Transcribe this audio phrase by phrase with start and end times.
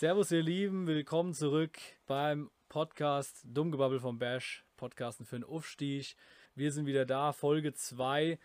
[0.00, 6.16] Servus, ihr Lieben, willkommen zurück beim Podcast Dummgebabbel vom Bash, Podcasten für den Aufstieg.
[6.54, 8.38] Wir sind wieder da, Folge 2.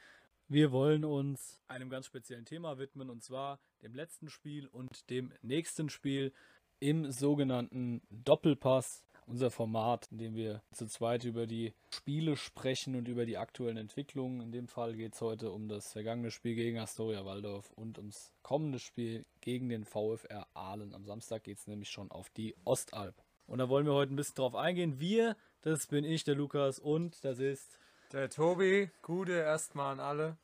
[0.50, 5.32] Wir wollen uns einem ganz speziellen Thema widmen und zwar dem letzten Spiel und dem
[5.44, 6.34] nächsten Spiel
[6.82, 13.08] im sogenannten Doppelpass unser Format, in dem wir zu zweit über die Spiele sprechen und
[13.08, 14.42] über die aktuellen Entwicklungen.
[14.42, 18.34] In dem Fall geht es heute um das vergangene Spiel gegen Astoria Waldorf und ums
[18.44, 20.94] kommende Spiel gegen den VfR Aalen.
[20.94, 23.16] Am Samstag geht es nämlich schon auf die Ostalb.
[23.48, 25.00] Und da wollen wir heute ein bisschen drauf eingehen.
[25.00, 27.80] Wir, das bin ich, der Lukas, und das ist
[28.12, 28.90] der Tobi.
[29.02, 30.38] Gute erstmal an alle.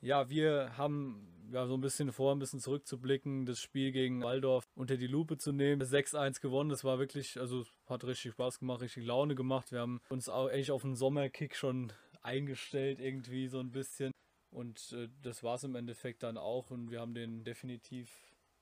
[0.00, 4.64] Ja, wir haben ja, so ein bisschen vor, ein bisschen zurückzublicken, das Spiel gegen Waldorf
[4.74, 5.82] unter die Lupe zu nehmen.
[5.82, 9.72] 6-1 gewonnen, das war wirklich, also hat richtig Spaß gemacht, richtig Laune gemacht.
[9.72, 14.12] Wir haben uns auch echt auf einen Sommerkick schon eingestellt, irgendwie so ein bisschen.
[14.50, 18.10] Und äh, das war es im Endeffekt dann auch und wir haben den definitiv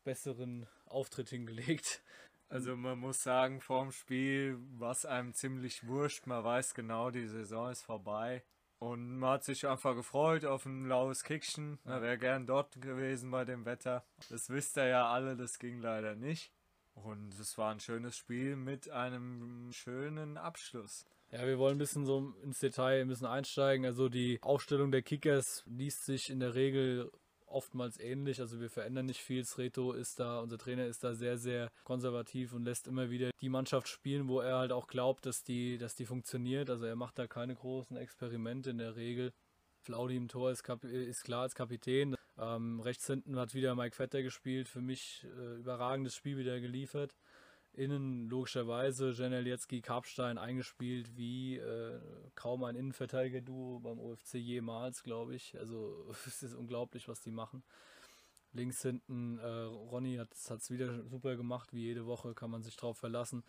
[0.04, 2.02] besseren Auftritt hingelegt.
[2.50, 6.26] Also man muss sagen, vorm Spiel war es einem ziemlich wurscht.
[6.26, 8.42] Man weiß genau, die Saison ist vorbei.
[8.78, 11.78] Und man hat sich einfach gefreut auf ein laues Kickchen.
[11.84, 14.04] Er wäre gern dort gewesen bei dem Wetter.
[14.30, 16.52] Das wisst ihr ja alle, das ging leider nicht.
[16.94, 21.06] Und es war ein schönes Spiel mit einem schönen Abschluss.
[21.30, 23.84] Ja, wir wollen ein bisschen so ins Detail ein bisschen einsteigen.
[23.84, 27.10] Also die Aufstellung der Kickers liest sich in der Regel
[27.50, 28.40] oftmals ähnlich.
[28.40, 29.44] Also wir verändern nicht viel.
[29.44, 33.48] Sreto ist da, unser Trainer ist da sehr, sehr konservativ und lässt immer wieder die
[33.48, 36.70] Mannschaft spielen, wo er halt auch glaubt, dass die, dass die funktioniert.
[36.70, 39.32] Also er macht da keine großen Experimente in der Regel.
[39.80, 42.16] Flaudi im Tor ist, ist klar als Kapitän.
[42.38, 44.68] Ähm, rechts hinten hat wieder Mike Vetter gespielt.
[44.68, 47.14] Für mich äh, überragendes Spiel wieder geliefert.
[47.72, 52.00] Innen logischerweise Janelietzki, Karpstein eingespielt wie äh,
[52.34, 55.56] kaum ein Innenverteidiger-Duo beim OFC jemals, glaube ich.
[55.58, 57.62] Also es ist unglaublich, was die machen.
[58.52, 62.76] Links hinten, äh, Ronny hat es wieder super gemacht, wie jede Woche, kann man sich
[62.76, 63.44] drauf verlassen.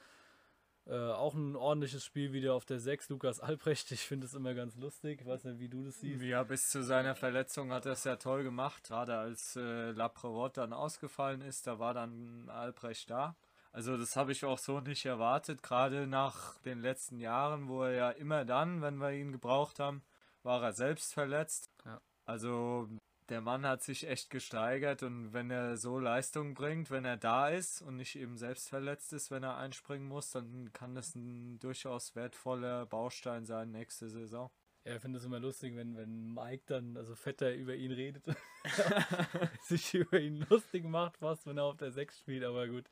[0.89, 3.91] Äh, auch ein ordentliches Spiel wieder auf der 6, Lukas Albrecht.
[3.91, 5.21] Ich finde es immer ganz lustig.
[5.21, 6.23] Ich weiß nicht, wie du das siehst.
[6.23, 8.87] Ja, bis zu seiner Verletzung hat er es ja toll gemacht.
[8.87, 13.35] Gerade als äh, Laprevot dann ausgefallen ist, da war dann Albrecht da.
[13.71, 17.91] Also das habe ich auch so nicht erwartet, gerade nach den letzten Jahren, wo er
[17.91, 20.01] ja immer dann, wenn wir ihn gebraucht haben,
[20.43, 21.69] war er selbst verletzt.
[21.85, 22.01] Ja.
[22.25, 22.89] Also
[23.29, 27.49] der Mann hat sich echt gesteigert und wenn er so Leistung bringt, wenn er da
[27.49, 31.59] ist und nicht eben selbst verletzt ist, wenn er einspringen muss, dann kann das ein
[31.59, 34.49] durchaus wertvoller Baustein sein nächste Saison.
[34.85, 38.25] Ja, ich finde es immer lustig, wenn, wenn Mike dann, also Vetter über ihn redet,
[39.61, 42.85] sich über ihn lustig macht, fast wenn er auf der 6 spielt, aber gut,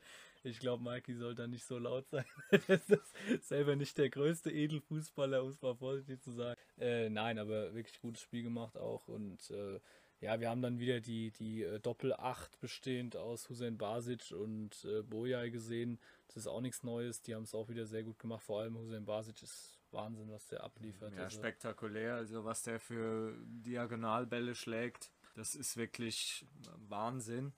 [0.48, 2.24] ich glaube, Mikey soll da nicht so laut sein.
[2.50, 6.58] er ist selber nicht der größte Edelfußballer, um es mal vorsichtig zu sagen.
[6.78, 9.80] Äh, nein, aber wirklich gutes Spiel gemacht auch und äh,
[10.20, 15.02] ja, wir haben dann wieder die, die äh, Doppel-8 bestehend aus Hussein Basic und äh,
[15.02, 16.00] Boyai gesehen.
[16.26, 17.22] Das ist auch nichts Neues.
[17.22, 18.42] Die haben es auch wieder sehr gut gemacht.
[18.42, 21.14] Vor allem Hussein Basic ist Wahnsinn, was der abliefert.
[21.14, 21.38] Ja, also.
[21.38, 22.16] spektakulär.
[22.16, 26.44] Also was der für Diagonalbälle schlägt, das ist wirklich
[26.88, 27.52] Wahnsinn.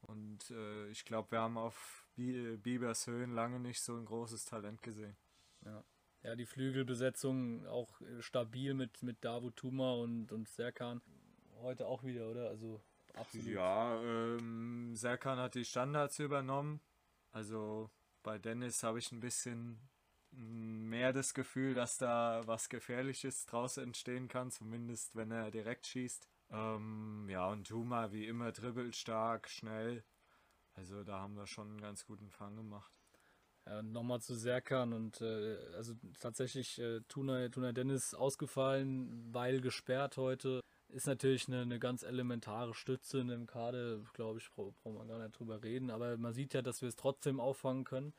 [0.00, 4.82] Und äh, ich glaube, wir haben auf Bibers Höhen lange nicht so ein großes Talent
[4.82, 5.16] gesehen.
[5.64, 5.84] Ja.
[6.22, 11.00] Ja, die Flügelbesetzung auch äh, stabil mit, mit Davut Tuma und, und Serkan
[11.62, 12.48] heute auch wieder, oder?
[12.48, 12.82] Also
[13.14, 13.46] absolut.
[13.46, 16.80] Ja, ähm, Serkan hat die Standards übernommen.
[17.32, 17.90] Also
[18.22, 19.78] bei Dennis habe ich ein bisschen
[20.32, 26.28] mehr das Gefühl, dass da was Gefährliches draus entstehen kann, zumindest wenn er direkt schießt.
[26.50, 30.04] Ähm, ja, und Tuma wie immer dribbelt stark, schnell.
[30.80, 32.90] Also da haben wir schon einen ganz guten Fang gemacht.
[33.66, 40.16] Ja, nochmal zu Serkan und äh, also tatsächlich äh, Tuna, Tuna Dennis ausgefallen, weil gesperrt
[40.16, 45.06] heute ist natürlich eine, eine ganz elementare Stütze in dem Kader, glaube ich, braucht man
[45.06, 45.90] gar nicht drüber reden.
[45.90, 48.14] Aber man sieht ja, dass wir es trotzdem auffangen können.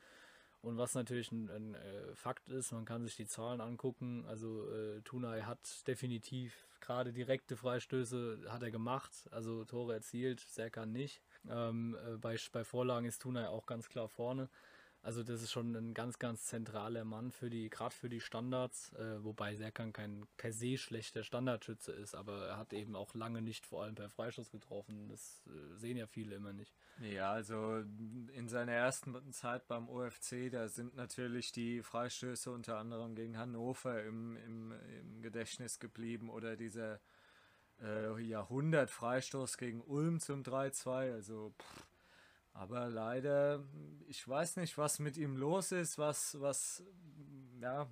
[0.61, 4.23] Und was natürlich ein, ein äh, Fakt ist, man kann sich die Zahlen angucken.
[4.27, 10.91] Also äh, Tunay hat definitiv gerade direkte Freistöße hat er gemacht, also Tore erzielt, Serkan
[10.91, 11.23] nicht.
[11.49, 14.49] Ähm, äh, bei, bei Vorlagen ist Tunay auch ganz klar vorne.
[15.03, 18.93] Also das ist schon ein ganz, ganz zentraler Mann für die, gerade für die Standards,
[18.93, 23.41] äh, wobei Serkan kein per se schlechter Standardschütze ist, aber er hat eben auch lange
[23.41, 25.07] nicht vor allem per Freistoß getroffen.
[25.09, 26.75] Das äh, sehen ja viele immer nicht.
[26.99, 33.15] Ja, also in seiner ersten Zeit beim OFC, da sind natürlich die Freistöße unter anderem
[33.15, 36.99] gegen Hannover im, im, im Gedächtnis geblieben oder dieser
[37.81, 41.13] äh, Jahrhundert-Freistoß gegen Ulm zum 3-2.
[41.13, 41.53] Also
[42.53, 43.63] aber leider,
[44.07, 46.83] ich weiß nicht, was mit ihm los ist, was, was,
[47.59, 47.89] ja,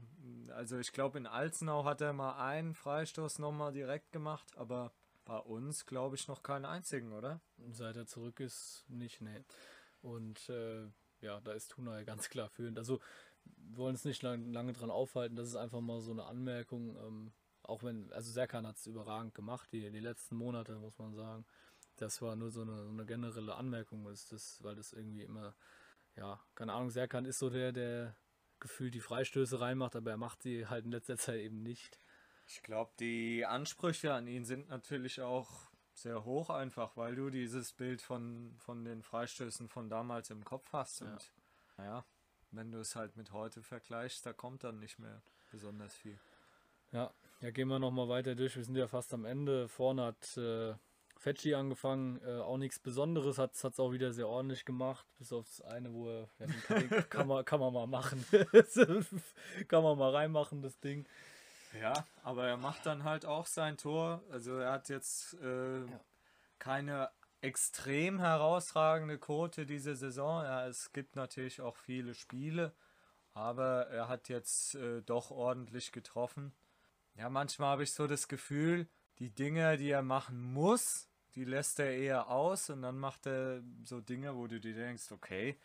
[0.49, 4.91] also ich glaube in Alzenau hat er mal einen Freistoß nochmal direkt gemacht, aber
[5.23, 7.39] bei uns glaube ich noch keinen einzigen, oder?
[7.71, 9.45] Seit er zurück ist, nicht, ne.
[10.01, 10.87] Und äh,
[11.21, 12.77] ja, da ist Tuna ja ganz klar führend.
[12.77, 12.99] Also
[13.45, 16.97] wir wollen uns nicht lang, lange dran aufhalten, das ist einfach mal so eine Anmerkung.
[16.97, 17.31] Ähm,
[17.69, 21.45] auch wenn, also Serkan hat es überragend gemacht, die, die letzten Monate, muss man sagen.
[21.97, 25.55] Das war nur so eine, so eine generelle Anmerkung, ist das, weil das irgendwie immer,
[26.15, 28.15] ja, keine Ahnung, Serkan ist so der, der
[28.59, 31.99] gefühlt die Freistöße reinmacht, aber er macht sie halt in letzter Zeit eben nicht.
[32.47, 37.73] Ich glaube, die Ansprüche an ihn sind natürlich auch sehr hoch, einfach weil du dieses
[37.73, 41.01] Bild von, von den Freistößen von damals im Kopf hast.
[41.01, 41.31] Und
[41.77, 41.83] ja.
[41.83, 42.05] naja,
[42.51, 46.19] wenn du es halt mit heute vergleichst, da kommt dann nicht mehr besonders viel.
[46.91, 48.55] Ja, ja, gehen wir nochmal weiter durch.
[48.55, 49.69] Wir sind ja fast am Ende.
[49.69, 50.73] Vorne hat äh,
[51.17, 52.19] Fetschi angefangen.
[52.25, 55.05] Äh, auch nichts Besonderes, hat es auch wieder sehr ordentlich gemacht.
[55.17, 58.25] Bis auf das eine, wo er, ja, kann, kann, man, kann man mal machen.
[59.67, 61.05] kann man mal reinmachen, das Ding.
[61.79, 61.93] Ja,
[62.23, 64.21] aber er macht dann halt auch sein Tor.
[64.31, 65.99] Also er hat jetzt äh, ja.
[66.57, 67.09] keine
[67.41, 70.43] extrem herausragende Quote diese Saison.
[70.43, 72.73] Ja, es gibt natürlich auch viele Spiele,
[73.33, 76.53] aber er hat jetzt äh, doch ordentlich getroffen.
[77.15, 78.87] Ja, manchmal habe ich so das Gefühl,
[79.19, 83.61] die Dinge, die er machen muss, die lässt er eher aus und dann macht er
[83.83, 85.59] so Dinge, wo du dir denkst, okay,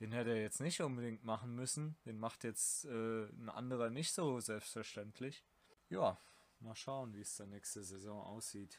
[0.00, 1.96] den hätte er jetzt nicht unbedingt machen müssen.
[2.04, 5.44] Den macht jetzt äh, ein anderer nicht so selbstverständlich.
[5.88, 6.20] Ja,
[6.60, 8.78] mal schauen, wie es dann nächste Saison aussieht.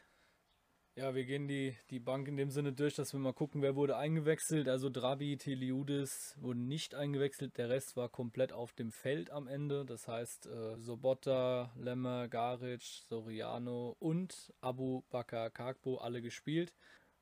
[0.99, 3.77] Ja, wir gehen die, die Bank in dem Sinne durch, dass wir mal gucken, wer
[3.77, 4.67] wurde eingewechselt.
[4.67, 7.57] Also Drabi, Teliudis wurden nicht eingewechselt.
[7.57, 9.85] Der Rest war komplett auf dem Feld am Ende.
[9.85, 16.73] Das heißt, äh, Sobotta, Lemmer, Garic, Soriano und Abu Bakar Kakbo alle gespielt.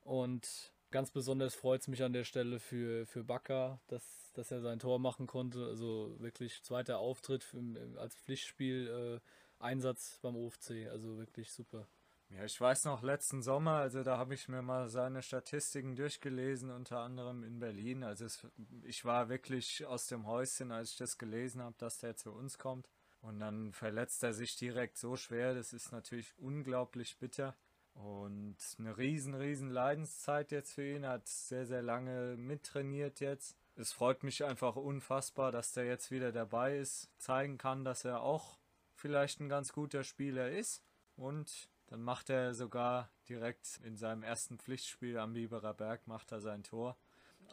[0.02, 4.62] Und ganz besonders freut es mich an der Stelle für, für Bakar, dass, dass er
[4.62, 5.68] sein Tor machen konnte.
[5.68, 7.62] Also wirklich zweiter Auftritt für,
[7.98, 9.20] als Pflichtspiel.
[9.22, 11.88] Äh, Einsatz beim OFC, also wirklich super.
[12.30, 16.70] Ja, ich weiß noch letzten Sommer, also da habe ich mir mal seine Statistiken durchgelesen,
[16.72, 18.04] unter anderem in Berlin.
[18.04, 18.46] Also es,
[18.84, 22.58] ich war wirklich aus dem Häuschen, als ich das gelesen habe, dass der zu uns
[22.58, 22.90] kommt.
[23.22, 25.56] Und dann verletzt er sich direkt so schwer.
[25.56, 27.56] Das ist natürlich unglaublich bitter.
[27.94, 31.04] Und eine riesen, riesen Leidenszeit jetzt für ihn.
[31.04, 33.58] Er hat sehr, sehr lange mittrainiert jetzt.
[33.76, 38.22] Es freut mich einfach unfassbar, dass der jetzt wieder dabei ist, zeigen kann, dass er
[38.22, 38.60] auch
[38.96, 40.84] vielleicht ein ganz guter Spieler ist.
[41.16, 46.42] Und dann macht er sogar direkt in seinem ersten Pflichtspiel am Biberer Berg macht er
[46.42, 46.98] sein Tor.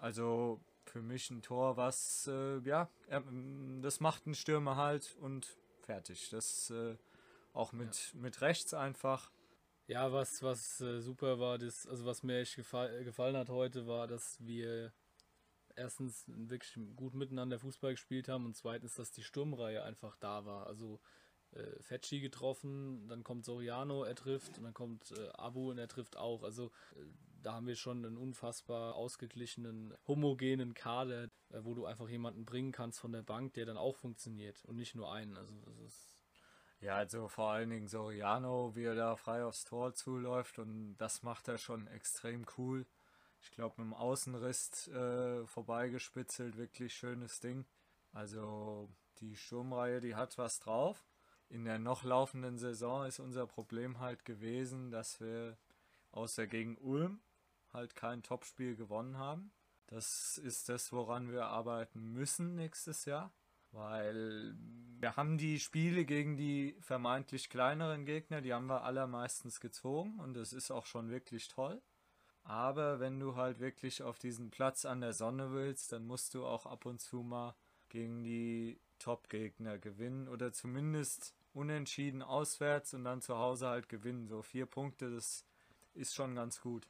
[0.00, 2.88] Also für mich ein Tor, was äh, ja,
[3.80, 6.30] das macht ein Stürmer halt und fertig.
[6.30, 6.96] Das äh,
[7.52, 8.20] auch mit, ja.
[8.20, 9.30] mit rechts einfach.
[9.86, 13.86] Ja, was, was äh, super war, das, also was mir echt gefall, gefallen hat heute,
[13.86, 14.92] war, dass wir
[15.76, 20.66] erstens wirklich gut miteinander Fußball gespielt haben und zweitens, dass die Sturmreihe einfach da war.
[20.66, 21.00] Also
[21.54, 25.88] äh, Fetschi getroffen, dann kommt Soriano, er trifft und dann kommt äh, Abu und er
[25.88, 26.42] trifft auch.
[26.42, 27.04] Also äh,
[27.42, 32.72] da haben wir schon einen unfassbar ausgeglichenen, homogenen Kader, äh, wo du einfach jemanden bringen
[32.72, 35.36] kannst von der Bank, der dann auch funktioniert und nicht nur einen.
[35.36, 36.18] Also das ist
[36.80, 41.22] ja, also vor allen Dingen Soriano, wie er da frei aufs Tor zuläuft und das
[41.22, 42.86] macht er schon extrem cool.
[43.40, 47.64] Ich glaube, mit dem Außenriss äh, vorbeigespitzelt, wirklich schönes Ding.
[48.12, 48.90] Also
[49.20, 51.04] die Sturmreihe, die hat was drauf
[51.48, 55.56] in der noch laufenden Saison ist unser Problem halt gewesen, dass wir
[56.12, 57.20] außer gegen Ulm
[57.72, 59.52] halt kein Topspiel gewonnen haben.
[59.86, 63.32] Das ist das, woran wir arbeiten müssen nächstes Jahr,
[63.72, 64.54] weil
[64.98, 70.34] wir haben die Spiele gegen die vermeintlich kleineren Gegner, die haben wir allermeistens gezogen und
[70.34, 71.82] das ist auch schon wirklich toll.
[72.44, 76.44] Aber wenn du halt wirklich auf diesen Platz an der Sonne willst, dann musst du
[76.44, 77.54] auch ab und zu mal
[77.88, 84.28] gegen die Top-Gegner gewinnen oder zumindest unentschieden auswärts und dann zu Hause halt gewinnen.
[84.28, 85.44] So vier Punkte, das
[85.92, 86.88] ist schon ganz gut.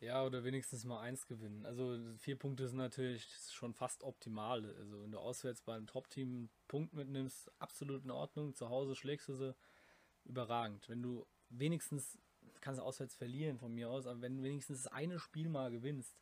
[0.00, 1.66] Ja, oder wenigstens mal eins gewinnen.
[1.66, 4.64] Also vier Punkte sind natürlich schon fast optimal.
[4.76, 8.54] Also wenn du auswärts beim Top-Team einen Punkt mitnimmst, absolut in Ordnung.
[8.54, 9.56] Zu Hause schlägst du sie
[10.24, 10.88] überragend.
[10.88, 12.16] Wenn du wenigstens,
[12.60, 15.72] kannst du auswärts verlieren von mir aus, aber wenn du wenigstens das eine Spiel mal
[15.72, 16.16] gewinnst,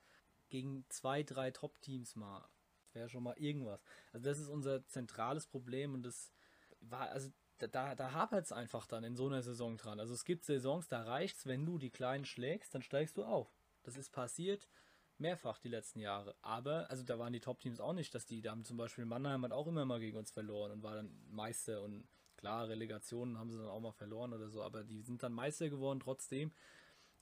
[0.49, 2.49] gegen zwei, drei Top-Teams mal,
[2.97, 3.85] wäre schon mal irgendwas.
[4.13, 6.33] Also das ist unser zentrales Problem und das
[6.81, 10.01] war, also da, da hapert es einfach dann in so einer Saison dran.
[10.01, 13.25] Also es gibt Saisons, da reicht es, wenn du die Kleinen schlägst, dann steigst du
[13.25, 13.55] auf.
[13.85, 14.69] Das ist passiert
[15.19, 16.37] mehrfach die letzten Jahre.
[16.43, 19.45] Aber, also da waren die Top-Teams auch nicht, dass die, da haben zum Beispiel Mannheim
[19.45, 23.51] hat auch immer mal gegen uns verloren und war dann Meister und klar, Relegationen haben
[23.51, 26.53] sie dann auch mal verloren oder so, aber die sind dann Meister geworden trotzdem,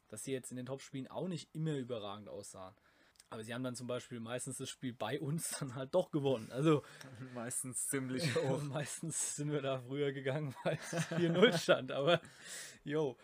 [0.09, 2.75] dass sie jetzt in den Top-Spielen auch nicht immer überragend aussahen.
[3.35, 6.53] Aber sie haben dann zum Beispiel meistens das Spiel bei uns dann halt doch gewonnen.
[6.53, 6.85] Also
[7.35, 8.62] meistens ziemlich hoch.
[8.62, 11.91] meistens sind wir da früher gegangen, weil es 4-0 stand.
[11.91, 12.21] Aber
[12.85, 13.19] jo.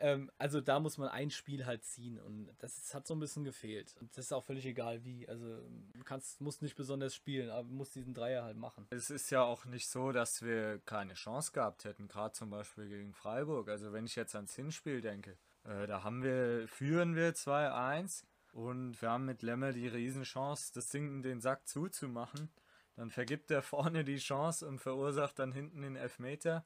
[0.00, 3.20] ähm, also da muss man ein Spiel halt ziehen und das ist, hat so ein
[3.20, 3.94] bisschen gefehlt.
[4.00, 5.28] Und das ist auch völlig egal wie.
[5.28, 5.58] Also
[5.92, 8.88] du kannst, musst nicht besonders spielen, aber du musst diesen Dreier halt machen.
[8.90, 12.88] Es ist ja auch nicht so, dass wir keine Chance gehabt hätten, gerade zum Beispiel
[12.88, 13.68] gegen Freiburg.
[13.68, 19.00] Also wenn ich jetzt ans Hinspiel denke, äh, da haben wir, führen wir 2-1 und
[19.00, 22.50] wir haben mit Lemme die Riesenchance, das Ding in den Sack zuzumachen.
[22.96, 26.64] Dann vergibt er vorne die Chance und verursacht dann hinten den Elfmeter.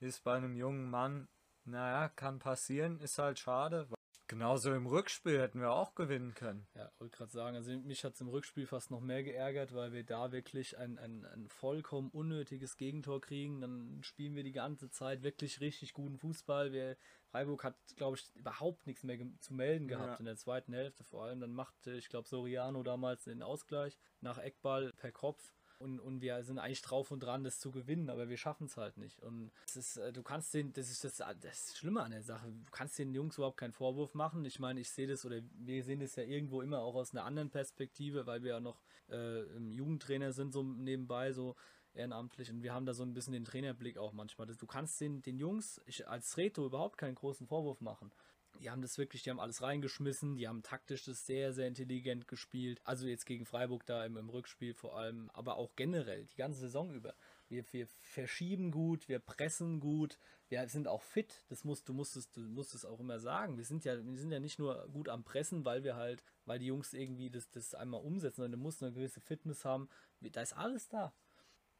[0.00, 1.28] Ist bei einem jungen Mann,
[1.64, 3.88] naja, kann passieren, ist halt schade.
[4.32, 6.66] Genauso im Rückspiel hätten wir auch gewinnen können.
[6.74, 9.92] Ja, wollte gerade sagen, also mich hat es im Rückspiel fast noch mehr geärgert, weil
[9.92, 13.60] wir da wirklich ein, ein, ein vollkommen unnötiges Gegentor kriegen.
[13.60, 16.72] Dann spielen wir die ganze Zeit wirklich richtig guten Fußball.
[16.72, 16.96] Wir,
[17.32, 20.16] Freiburg hat, glaube ich, überhaupt nichts mehr zu melden gehabt ja.
[20.16, 21.40] in der zweiten Hälfte vor allem.
[21.40, 26.44] Dann machte, ich glaube, Soriano damals den Ausgleich nach Eckball per Kopf und, und wir
[26.44, 29.18] sind eigentlich drauf und dran, das zu gewinnen, aber wir schaffen es halt nicht.
[29.20, 32.48] Und das ist, äh, du kannst den, das ist das, das Schlimme an der Sache,
[32.48, 34.44] du kannst den Jungs überhaupt keinen Vorwurf machen.
[34.44, 37.24] Ich meine, ich sehe das oder wir sehen das ja irgendwo immer auch aus einer
[37.24, 41.56] anderen Perspektive, weil wir ja noch äh, Jugendtrainer sind, so nebenbei, so
[41.94, 44.46] ehrenamtlich und wir haben da so ein bisschen den Trainerblick auch manchmal.
[44.46, 48.12] Du kannst den, den Jungs ich, als Reto überhaupt keinen großen Vorwurf machen
[48.60, 52.28] die haben das wirklich, die haben alles reingeschmissen, die haben taktisch das sehr, sehr intelligent
[52.28, 52.80] gespielt.
[52.84, 56.60] Also jetzt gegen Freiburg da im, im Rückspiel vor allem, aber auch generell die ganze
[56.60, 57.14] Saison über.
[57.48, 60.18] Wir, wir verschieben gut, wir pressen gut,
[60.48, 61.44] wir sind auch fit.
[61.48, 63.56] Das musst du musstest, du musst es auch immer sagen.
[63.56, 66.58] Wir sind ja, wir sind ja nicht nur gut am Pressen, weil wir halt, weil
[66.58, 69.88] die Jungs irgendwie das, das einmal umsetzen, sondern du musst eine gewisse Fitness haben.
[70.20, 71.12] Da ist alles da.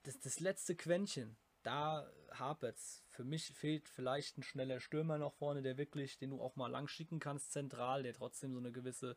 [0.02, 3.04] Das, das letzte Quäntchen, da hapert's.
[3.08, 6.70] Für mich fehlt vielleicht ein schneller Stürmer noch vorne, der wirklich, den du auch mal
[6.70, 9.16] lang schicken kannst, zentral, der trotzdem so eine gewisse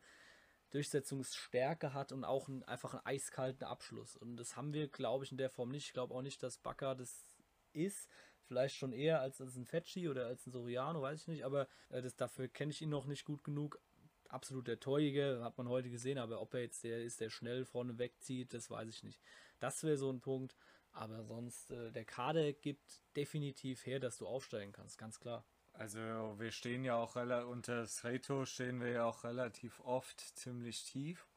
[0.69, 4.15] Durchsetzungsstärke hat und auch einen, einfach einen eiskalten Abschluss.
[4.15, 5.87] Und das haben wir, glaube ich, in der Form nicht.
[5.87, 7.35] Ich glaube auch nicht, dass Bakker das
[7.73, 8.09] ist.
[8.47, 11.45] Vielleicht schon eher als, als ein Fetschi oder als ein Soriano, weiß ich nicht.
[11.45, 13.79] Aber äh, das, dafür kenne ich ihn noch nicht gut genug.
[14.27, 16.17] Absolut der Torjäger, hat man heute gesehen.
[16.17, 19.21] Aber ob er jetzt der ist, der schnell vorne wegzieht, das weiß ich nicht.
[19.59, 20.55] Das wäre so ein Punkt.
[20.95, 25.45] Aber sonst, äh, der Kader gibt definitiv her, dass du aufsteigen kannst, ganz klar.
[25.73, 30.85] Also wir stehen ja auch unter das Reto stehen wir ja auch relativ oft ziemlich
[30.85, 31.27] tief.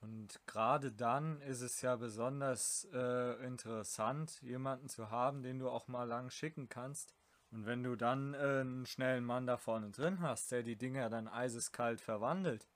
[0.00, 5.88] Und gerade dann ist es ja besonders äh, interessant, jemanden zu haben, den du auch
[5.88, 7.14] mal lang schicken kannst.
[7.50, 11.08] Und wenn du dann äh, einen schnellen Mann da vorne drin hast, der die Dinger
[11.08, 12.68] dann eiseskalt verwandelt,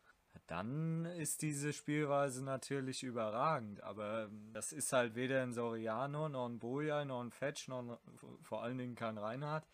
[0.47, 3.83] dann ist diese Spielweise natürlich überragend.
[3.83, 8.01] Aber ähm, das ist halt weder ein Soriano, noch ein Boja, noch ein Fetch, noch
[8.43, 9.67] vor allen Dingen kein Reinhardt.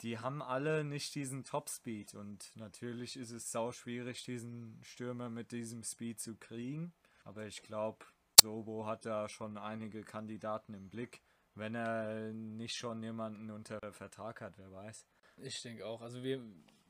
[0.00, 5.52] Die haben alle nicht diesen Top-Speed und natürlich ist es sau schwierig, diesen Stürmer mit
[5.52, 6.92] diesem Speed zu kriegen.
[7.24, 8.04] Aber ich glaube,
[8.40, 11.22] Sobo hat da schon einige Kandidaten im Blick,
[11.54, 15.06] wenn er nicht schon jemanden unter Vertrag hat, wer weiß.
[15.36, 16.00] Ich denke auch.
[16.00, 16.42] Also wir,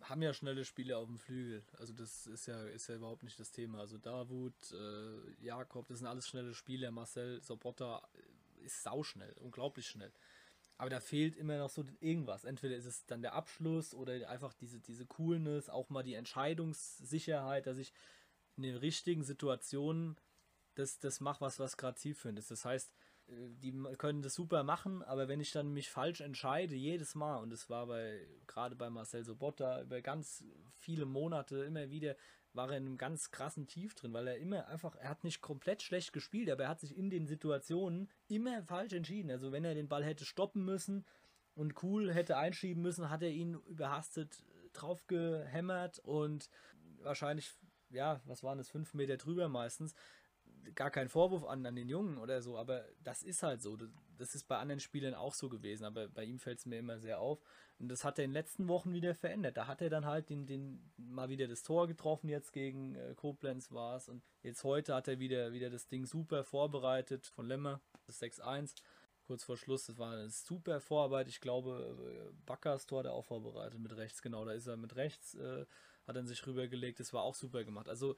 [0.02, 1.64] haben ja schnelle Spiele auf dem Flügel.
[1.78, 3.80] Also das ist ja, ist ja überhaupt nicht das Thema.
[3.80, 6.90] Also Davut, äh, Jakob, das sind alles schnelle Spieler.
[6.90, 8.08] Marcel Sobotta
[8.64, 10.12] ist sauschnell, unglaublich schnell.
[10.78, 12.44] Aber da fehlt immer noch so irgendwas.
[12.44, 17.66] Entweder ist es dann der Abschluss oder einfach diese, diese Coolness, auch mal die Entscheidungssicherheit,
[17.66, 17.92] dass ich
[18.56, 20.16] in den richtigen Situationen
[20.74, 22.50] das, das mache, was, was gerade zielführend ist.
[22.50, 22.92] Das heißt,
[23.62, 27.50] die können das super machen, aber wenn ich dann mich falsch entscheide, jedes Mal, und
[27.50, 30.44] das war bei, gerade bei Marcel Sobotta, über ganz
[30.78, 32.16] viele Monate immer wieder,
[32.54, 35.40] war er in einem ganz krassen Tief drin, weil er immer einfach, er hat nicht
[35.40, 39.30] komplett schlecht gespielt, aber er hat sich in den Situationen immer falsch entschieden.
[39.30, 41.06] Also wenn er den Ball hätte stoppen müssen
[41.54, 46.50] und cool hätte einschieben müssen, hat er ihn überhastet drauf gehämmert und
[47.02, 47.52] wahrscheinlich,
[47.90, 49.94] ja, was waren das, fünf Meter drüber meistens
[50.74, 53.76] gar kein Vorwurf an, an den Jungen oder so, aber das ist halt so.
[54.18, 56.98] Das ist bei anderen Spielern auch so gewesen, aber bei ihm fällt es mir immer
[56.98, 57.40] sehr auf.
[57.78, 59.56] Und das hat er in den letzten Wochen wieder verändert.
[59.56, 63.14] Da hat er dann halt den, den mal wieder das Tor getroffen, jetzt gegen äh,
[63.16, 64.08] Koblenz war es.
[64.08, 68.76] Und jetzt heute hat er wieder, wieder das Ding super vorbereitet von Lemmer, das 6-1.
[69.26, 71.28] Kurz vor Schluss, das war eine super Vorarbeit.
[71.28, 74.44] Ich glaube, äh, Backers Tor hat er auch vorbereitet mit rechts, genau.
[74.44, 75.64] Da ist er mit rechts, äh,
[76.06, 77.00] hat er sich rübergelegt.
[77.00, 77.88] Das war auch super gemacht.
[77.88, 78.16] Also,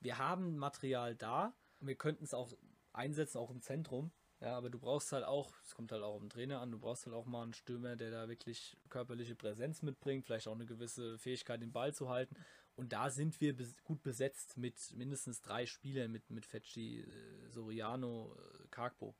[0.00, 2.52] wir haben Material da wir könnten es auch
[2.92, 4.10] einsetzen, auch im Zentrum.
[4.40, 7.04] Ja, aber du brauchst halt auch, es kommt halt auch den Trainer an, du brauchst
[7.04, 11.18] halt auch mal einen Stürmer, der da wirklich körperliche Präsenz mitbringt, vielleicht auch eine gewisse
[11.18, 12.34] Fähigkeit, den Ball zu halten.
[12.74, 18.34] Und da sind wir gut besetzt mit mindestens drei Spielern, mit, mit Fetschi, äh, Soriano,
[18.34, 19.14] äh, Karkbo.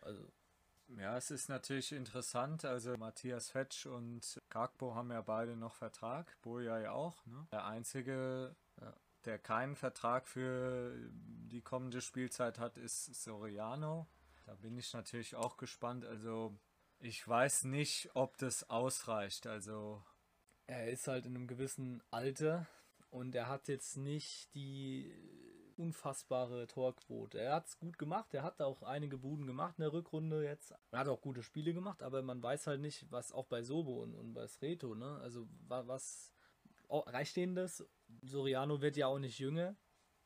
[0.00, 0.32] Also.
[0.96, 2.64] Ja, es ist natürlich interessant.
[2.64, 7.26] Also Matthias Fetsch und Karkbo haben ja beide noch Vertrag, Boja ja auch.
[7.26, 7.46] Ne?
[7.52, 8.56] Der einzige
[9.24, 14.06] der keinen Vertrag für die kommende Spielzeit hat, ist Soriano.
[14.46, 16.04] Da bin ich natürlich auch gespannt.
[16.04, 16.56] Also
[16.98, 19.46] ich weiß nicht, ob das ausreicht.
[19.46, 20.02] Also
[20.66, 22.66] er ist halt in einem gewissen Alter
[23.10, 25.12] und er hat jetzt nicht die
[25.76, 27.38] unfassbare Torquote.
[27.38, 30.74] Er hat es gut gemacht, er hat auch einige Buden gemacht in der Rückrunde jetzt.
[30.90, 34.02] Er hat auch gute Spiele gemacht, aber man weiß halt nicht, was auch bei Sobo
[34.02, 35.18] und, und bei Sreto, ne?
[35.22, 36.32] Also was
[36.88, 37.84] reicht denen das?
[38.22, 39.76] Soriano wird ja auch nicht jünger.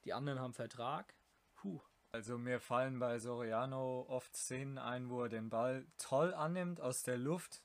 [0.04, 1.14] Die anderen haben Vertrag.
[1.54, 1.80] Puh.
[2.12, 7.02] Also mir fallen bei Soriano oft Szenen ein, wo er den Ball toll annimmt aus
[7.02, 7.62] der Luft.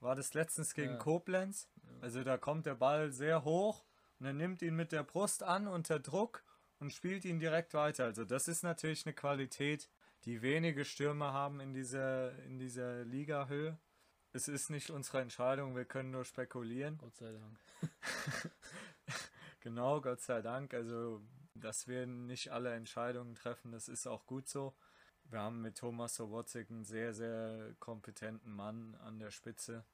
[0.00, 0.98] War das letztens gegen ja.
[0.98, 1.68] Koblenz?
[2.00, 3.84] Also da kommt der Ball sehr hoch
[4.18, 6.44] und er nimmt ihn mit der Brust an unter Druck
[6.78, 8.04] und spielt ihn direkt weiter.
[8.04, 9.90] Also das ist natürlich eine Qualität,
[10.24, 13.78] die wenige Stürmer haben in dieser, in dieser Liga-Höhe.
[14.32, 16.98] Es ist nicht unsere Entscheidung, wir können nur spekulieren.
[16.98, 17.58] Gott sei Dank.
[19.60, 20.72] genau, Gott sei Dank.
[20.72, 21.20] Also,
[21.54, 24.74] dass wir nicht alle Entscheidungen treffen, das ist auch gut so.
[25.24, 29.84] Wir haben mit Thomas Sobotzig einen sehr, sehr kompetenten Mann an der Spitze.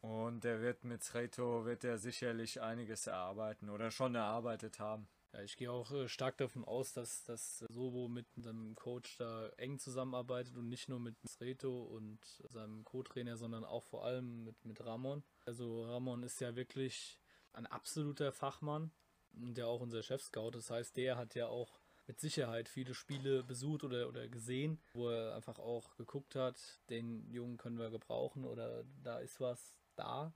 [0.00, 5.08] Und der wird mit Sreto wird er sicherlich einiges erarbeiten oder schon erarbeitet haben.
[5.32, 9.48] Ja, ich gehe auch äh, stark davon aus, dass, dass Sobo mit seinem Coach da
[9.56, 14.64] eng zusammenarbeitet und nicht nur mit Sreto und seinem Co-Trainer, sondern auch vor allem mit,
[14.64, 15.22] mit Ramon.
[15.46, 17.18] Also Ramon ist ja wirklich
[17.54, 18.90] ein absoluter Fachmann
[19.34, 20.50] und ja auch unser Chef-Scout.
[20.50, 25.08] Das heißt, der hat ja auch mit Sicherheit viele Spiele besucht oder, oder gesehen, wo
[25.08, 26.56] er einfach auch geguckt hat,
[26.90, 30.34] den Jungen können wir gebrauchen oder da ist was da.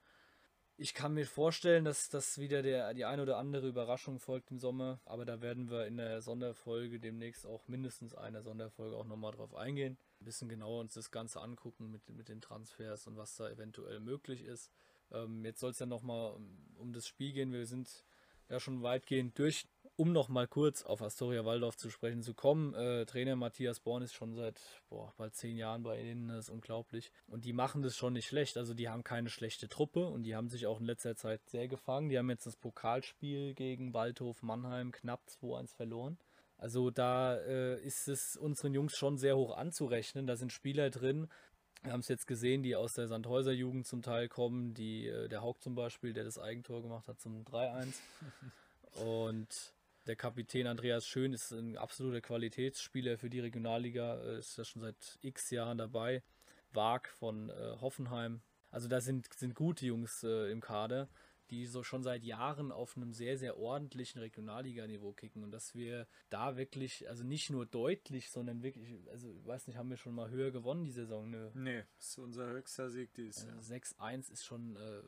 [0.78, 4.58] Ich kann mir vorstellen, dass das wieder der, die eine oder andere Überraschung folgt im
[4.58, 9.32] Sommer, aber da werden wir in der Sonderfolge demnächst auch mindestens eine Sonderfolge auch nochmal
[9.32, 9.96] drauf eingehen.
[10.20, 14.00] Ein bisschen genauer uns das Ganze angucken mit, mit den Transfers und was da eventuell
[14.00, 14.70] möglich ist.
[15.12, 17.52] Ähm, jetzt soll es ja nochmal um, um das Spiel gehen.
[17.52, 18.04] Wir sind
[18.50, 19.66] ja schon weitgehend durch.
[19.98, 24.02] Um noch mal kurz auf Astoria Waldorf zu sprechen zu kommen, äh, Trainer Matthias Born
[24.02, 27.10] ist schon seit boah, bald zehn Jahren bei ihnen, das ist unglaublich.
[27.28, 28.58] Und die machen das schon nicht schlecht.
[28.58, 31.66] Also die haben keine schlechte Truppe und die haben sich auch in letzter Zeit sehr
[31.66, 32.10] gefangen.
[32.10, 36.18] Die haben jetzt das Pokalspiel gegen Waldhof Mannheim knapp 2-1 verloren.
[36.58, 40.26] Also da äh, ist es unseren Jungs schon sehr hoch anzurechnen.
[40.26, 41.28] Da sind Spieler drin,
[41.82, 45.28] wir haben es jetzt gesehen, die aus der Sandhäuser Jugend zum Teil kommen, die, äh,
[45.28, 47.94] der Haug zum Beispiel, der das Eigentor gemacht hat zum 3-1.
[49.04, 49.72] Und
[50.06, 54.82] der Kapitän Andreas Schön ist ein absoluter Qualitätsspieler für die Regionalliga, äh, ist ja schon
[54.82, 56.22] seit x Jahren dabei.
[56.72, 58.40] Wag von äh, Hoffenheim.
[58.70, 61.08] Also da sind, sind gute Jungs äh, im Kader,
[61.50, 65.42] die so schon seit Jahren auf einem sehr, sehr ordentlichen Regionalliganiveau kicken.
[65.42, 69.76] Und dass wir da wirklich, also nicht nur deutlich, sondern wirklich, also ich weiß nicht,
[69.76, 71.30] haben wir schon mal höher gewonnen die Saison?
[71.30, 71.50] Nö.
[71.54, 73.58] Nee, ist unser höchster Sieg dieses Jahr.
[73.58, 75.02] 6-1 ist schon, äh,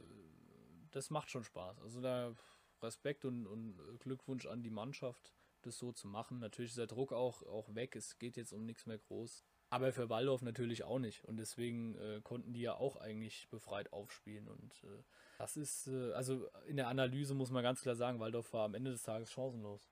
[0.91, 1.81] das macht schon Spaß.
[1.81, 2.35] Also da
[2.83, 6.39] Respekt und, und Glückwunsch an die Mannschaft, das so zu machen.
[6.39, 9.45] Natürlich ist der Druck auch, auch weg, es geht jetzt um nichts mehr groß.
[9.71, 11.25] Aber für Waldorf natürlich auch nicht.
[11.25, 14.49] Und deswegen äh, konnten die ja auch eigentlich befreit aufspielen.
[14.49, 15.03] Und äh,
[15.37, 18.75] das ist, äh, also in der Analyse muss man ganz klar sagen, Waldorf war am
[18.75, 19.91] Ende des Tages chancenlos.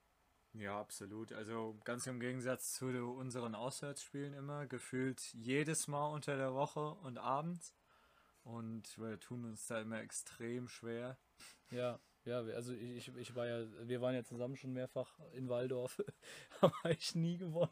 [0.54, 1.32] Ja, absolut.
[1.32, 7.18] Also ganz im Gegensatz zu unseren Auswärtsspielen immer, gefühlt jedes Mal unter der Woche und
[7.18, 7.74] abends.
[8.42, 11.18] Und wir tun uns da immer extrem schwer.
[11.70, 16.02] Ja, ja, also ich, ich war ja, wir waren ja zusammen schon mehrfach in Waldorf,
[16.60, 17.70] haben eigentlich nie gewonnen.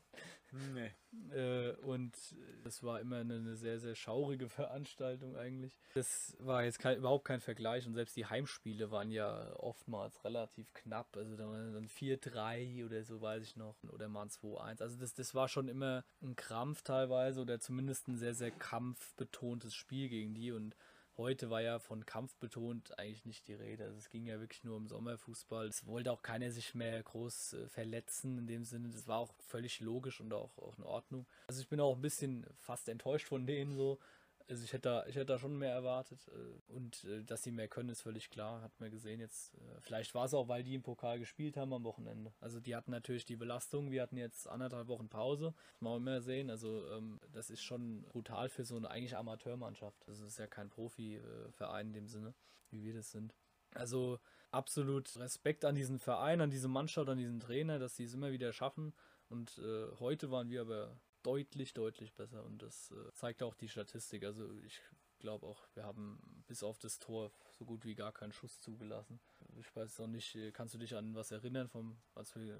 [0.72, 0.92] Nee.
[1.32, 2.16] Äh, und
[2.64, 5.76] es war immer eine, eine, sehr, sehr schaurige Veranstaltung eigentlich.
[5.94, 10.72] Das war jetzt kein, überhaupt kein Vergleich und selbst die Heimspiele waren ja oftmals relativ
[10.72, 11.16] knapp.
[11.16, 14.82] Also dann 4-3 oder so, weiß ich noch, oder mal ein 2-1.
[14.82, 19.74] Also das, das war schon immer ein Krampf teilweise oder zumindest ein sehr, sehr kampfbetontes
[19.74, 20.76] Spiel gegen die und
[21.16, 23.84] Heute war ja von Kampf betont eigentlich nicht die Rede.
[23.84, 25.68] Also es ging ja wirklich nur um Sommerfußball.
[25.68, 28.88] Es wollte auch keiner sich mehr groß äh, verletzen in dem Sinne.
[28.88, 31.26] Das war auch völlig logisch und auch, auch in Ordnung.
[31.46, 34.00] Also ich bin auch ein bisschen fast enttäuscht von denen so.
[34.46, 36.28] Also ich hätte da, ich hätte da schon mehr erwartet.
[36.28, 38.60] Äh, und äh, dass sie mehr können, ist völlig klar.
[38.62, 39.54] Hat man gesehen jetzt.
[39.54, 42.32] Äh, vielleicht war es auch, weil die im Pokal gespielt haben am Wochenende.
[42.40, 43.90] Also die hatten natürlich die Belastung.
[43.90, 45.54] Wir hatten jetzt anderthalb Wochen Pause.
[45.74, 46.50] Das muss man immer sehen.
[46.50, 50.06] Also ähm, das ist schon brutal für so eine eigentlich Amateurmannschaft.
[50.06, 52.34] Das ist ja kein Profiverein in dem Sinne,
[52.70, 53.34] wie wir das sind.
[53.72, 54.18] Also
[54.50, 58.30] absolut Respekt an diesen Verein, an diese Mannschaft, an diesen Trainer, dass sie es immer
[58.30, 58.94] wieder schaffen.
[59.28, 63.68] Und äh, heute waren wir aber deutlich, deutlich besser und das äh, zeigt auch die
[63.68, 64.24] Statistik.
[64.24, 64.80] Also ich
[65.18, 69.18] glaube auch, wir haben bis auf das Tor so gut wie gar keinen Schuss zugelassen.
[69.58, 72.58] Ich weiß auch nicht, äh, kannst du dich an was erinnern vom, als wir...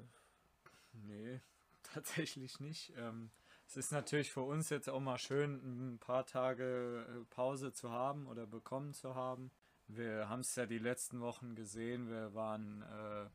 [0.93, 1.41] Nee,
[1.83, 2.93] tatsächlich nicht.
[2.97, 3.31] Ähm,
[3.67, 7.91] es ist natürlich für uns jetzt auch mal schön, ein paar Tage äh, Pause zu
[7.91, 9.51] haben oder bekommen zu haben.
[9.87, 12.09] Wir haben es ja die letzten Wochen gesehen.
[12.09, 13.27] Wir waren äh,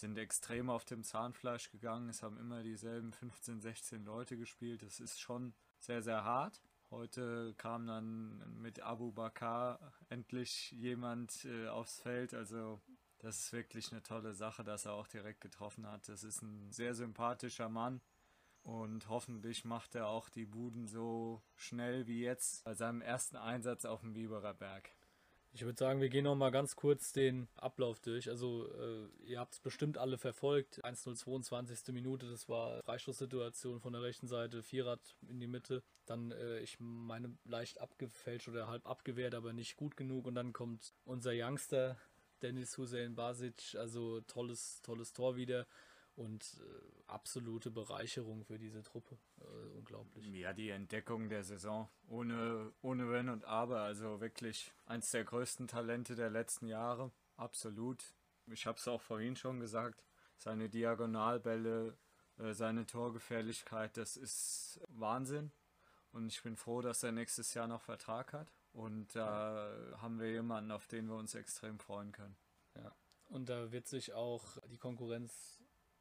[0.00, 2.08] sind extrem auf dem Zahnfleisch gegangen.
[2.08, 4.82] Es haben immer dieselben 15, 16 Leute gespielt.
[4.82, 6.62] Das ist schon sehr, sehr hart.
[6.90, 12.32] Heute kam dann mit Abu Bakar endlich jemand äh, aufs Feld.
[12.32, 12.80] Also
[13.18, 16.08] das ist wirklich eine tolle Sache, dass er auch direkt getroffen hat.
[16.08, 18.00] Das ist ein sehr sympathischer Mann.
[18.62, 23.84] Und hoffentlich macht er auch die Buden so schnell wie jetzt bei seinem ersten Einsatz
[23.84, 24.90] auf dem Biberer Berg.
[25.58, 28.30] Ich würde sagen, wir gehen noch mal ganz kurz den Ablauf durch.
[28.30, 30.84] Also äh, ihr habt es bestimmt alle verfolgt.
[30.84, 31.92] 1-0, 22.
[31.92, 35.82] Minute, das war Freistoßsituation von der rechten Seite, Vierrad in die Mitte.
[36.06, 40.26] Dann, äh, ich meine, leicht abgefälscht oder halb abgewehrt, aber nicht gut genug.
[40.26, 41.96] Und dann kommt unser Youngster,
[42.40, 45.66] Dennis Hussein Basic, also tolles, tolles Tor wieder
[46.18, 49.16] und äh, absolute Bereicherung für diese Truppe.
[49.40, 50.26] Äh, unglaublich.
[50.26, 53.80] Ja, die Entdeckung der Saison ohne, ohne Wenn und Aber.
[53.82, 57.12] Also wirklich eins der größten Talente der letzten Jahre.
[57.36, 58.02] Absolut.
[58.46, 60.04] Ich habe es auch vorhin schon gesagt.
[60.36, 61.96] Seine Diagonalbälle,
[62.38, 65.52] äh, seine Torgefährlichkeit, das ist Wahnsinn.
[66.10, 68.52] Und ich bin froh, dass er nächstes Jahr noch Vertrag hat.
[68.72, 72.36] Und da haben wir jemanden, auf den wir uns extrem freuen können.
[72.74, 72.92] Ja.
[73.28, 75.57] Und da wird sich auch die Konkurrenz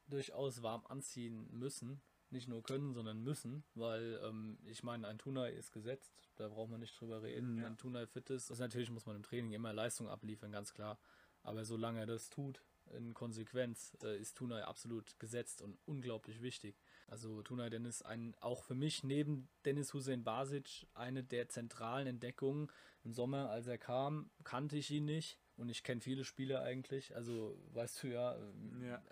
[0.08, 2.02] durchaus warm anziehen müssen.
[2.30, 6.70] Nicht nur können, sondern müssen, weil ähm, ich meine, ein Tunai ist gesetzt, da braucht
[6.70, 7.58] man nicht drüber reden.
[7.58, 7.64] Ja.
[7.64, 11.00] Wenn Tunai fit ist, also natürlich muss man im Training immer Leistung abliefern, ganz klar.
[11.44, 12.62] Aber solange er das tut,
[12.94, 16.80] in Konsequenz, äh, ist Tunai absolut gesetzt und unglaublich wichtig.
[17.08, 22.72] Also Tunai Dennis, ein, auch für mich neben Dennis Hussein Basic, eine der zentralen Entdeckungen.
[23.04, 27.16] Im Sommer, als er kam, kannte ich ihn nicht und ich kenne viele Spieler eigentlich.
[27.16, 28.38] Also weißt du ja,
[28.82, 29.04] ja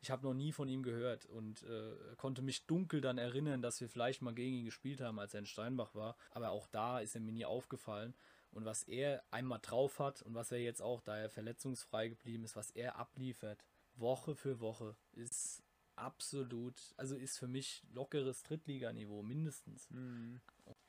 [0.00, 3.80] ich habe noch nie von ihm gehört und äh, konnte mich dunkel dann erinnern, dass
[3.80, 6.16] wir vielleicht mal gegen ihn gespielt haben, als er in Steinbach war.
[6.30, 8.14] Aber auch da ist er mir nie aufgefallen.
[8.50, 12.44] Und was er einmal drauf hat und was er jetzt auch, da er verletzungsfrei geblieben
[12.44, 15.62] ist, was er abliefert, Woche für Woche, ist
[15.96, 19.90] absolut, also ist für mich lockeres Drittliganiveau, mindestens.
[19.90, 20.40] Mhm.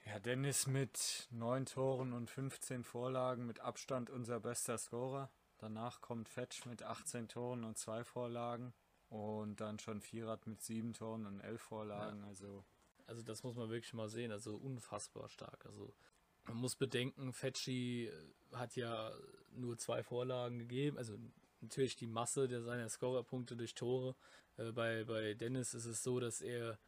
[0.06, 5.32] Ja, Dennis mit neun Toren und 15 Vorlagen, mit Abstand unser bester Scorer.
[5.58, 8.74] Danach kommt Fetch mit 18 Toren und zwei Vorlagen.
[9.10, 12.22] Und dann schon Vierrad mit sieben Toren und elf Vorlagen.
[12.22, 12.28] Ja.
[12.28, 12.64] Also.
[13.08, 14.32] also das muss man wirklich mal sehen.
[14.32, 15.66] Also unfassbar stark.
[15.66, 15.94] Also
[16.46, 18.12] man muss bedenken, Fetschi
[18.54, 19.12] hat ja
[19.52, 20.98] nur zwei Vorlagen gegeben.
[20.98, 21.18] Also
[21.62, 24.16] natürlich die Masse der seiner Scorerpunkte durch Tore.
[24.58, 26.80] Äh, bei, bei Dennis ist es so, dass er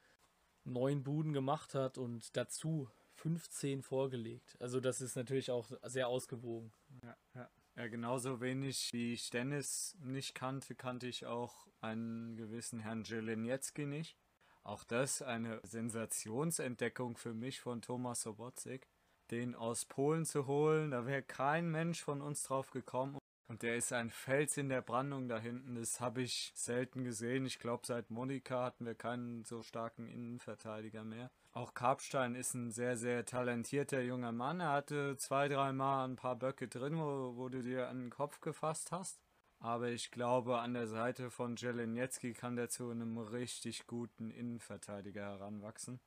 [0.64, 4.58] neun Buden gemacht hat und dazu 15 vorgelegt.
[4.60, 6.72] Also das ist natürlich auch sehr ausgewogen.
[7.04, 7.50] Ja, ja.
[7.78, 13.86] Ja, genauso wenig wie ich Dennis nicht kannte, kannte ich auch einen gewissen Herrn Jeleniecki
[13.86, 14.18] nicht.
[14.64, 18.88] Auch das eine Sensationsentdeckung für mich von Thomas Sobotzik.
[19.32, 23.18] Den aus Polen zu holen, da wäre kein Mensch von uns drauf gekommen.
[23.52, 25.76] Und der ist ein Fels in der Brandung da hinten.
[25.76, 27.46] Das habe ich selten gesehen.
[27.46, 31.30] Ich glaube, seit Monika hatten wir keinen so starken Innenverteidiger mehr.
[31.52, 34.62] Auch Karpstein ist ein sehr, sehr talentierter junger Mann.
[34.62, 38.40] Er hatte zwei, dreimal ein paar Böcke drin, wo, wo du dir an den Kopf
[38.40, 39.20] gefasst hast.
[39.60, 45.24] Aber ich glaube, an der Seite von Jeleniecki kann der zu einem richtig guten Innenverteidiger
[45.24, 46.00] heranwachsen.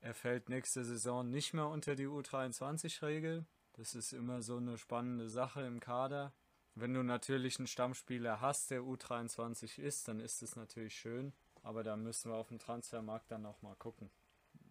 [0.00, 3.44] Er fällt nächste Saison nicht mehr unter die U23-Regel.
[3.74, 6.32] Das ist immer so eine spannende Sache im Kader.
[6.78, 11.32] Wenn du natürlich einen Stammspieler hast, der U23 ist, dann ist es natürlich schön.
[11.62, 14.10] Aber da müssen wir auf dem Transfermarkt dann auch mal gucken.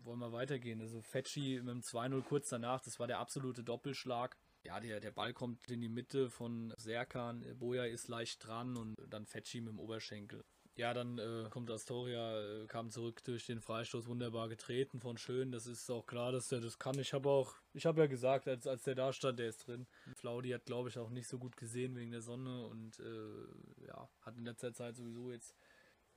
[0.04, 0.82] Wollen wir weitergehen?
[0.82, 4.38] Also Fetschi mit dem 2-0 kurz danach, das war der absolute Doppelschlag.
[4.64, 8.96] Ja, der, der Ball kommt in die Mitte von Serkan, Boja ist leicht dran und
[9.10, 10.46] dann Fetschi mit dem Oberschenkel.
[10.78, 15.54] Ja, dann äh, kommt Astoria, äh, kam zurück durch den Freistoß, wunderbar getreten von Schön.
[15.54, 17.00] Das ist auch klar, dass der das kann.
[17.00, 19.88] Ich habe auch, ich habe ja gesagt, als, als der da stand, der ist drin.
[20.16, 24.10] Flaudi hat, glaube ich, auch nicht so gut gesehen wegen der Sonne und äh, ja,
[24.22, 25.56] hat in letzter Zeit sowieso jetzt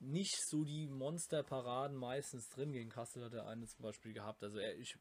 [0.00, 2.72] nicht so die Monsterparaden meistens drin.
[2.72, 4.42] Gegen Kassel hat er eine zum Beispiel gehabt.
[4.42, 4.96] Also er, ich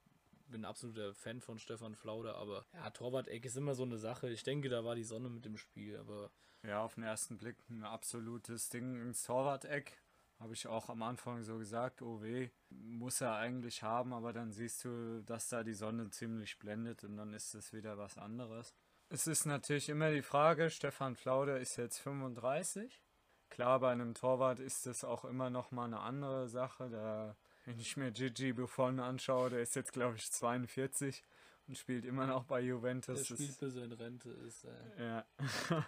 [0.49, 4.29] bin absoluter Fan von Stefan Flauder, aber ja, Torwart-Eck ist immer so eine Sache.
[4.29, 6.31] Ich denke, da war die Sonne mit dem Spiel, aber
[6.67, 10.01] ja, auf den ersten Blick ein absolutes Ding ins Torwart-Eck.
[10.39, 14.51] Habe ich auch am Anfang so gesagt, oh weh, muss er eigentlich haben, aber dann
[14.51, 18.75] siehst du, dass da die Sonne ziemlich blendet und dann ist es wieder was anderes.
[19.09, 23.01] Es ist natürlich immer die Frage, Stefan Flauder ist jetzt 35.
[23.49, 26.89] Klar, bei einem Torwart ist es auch immer noch mal eine andere Sache.
[26.89, 31.23] Da, wenn ich mir Gigi Buffon anschaue, der ist jetzt glaube ich 42
[31.67, 33.27] und spielt immer noch bei Juventus.
[33.27, 34.65] Der spielt bis er in Rente ist.
[34.65, 35.05] Ey.
[35.05, 35.25] Ja.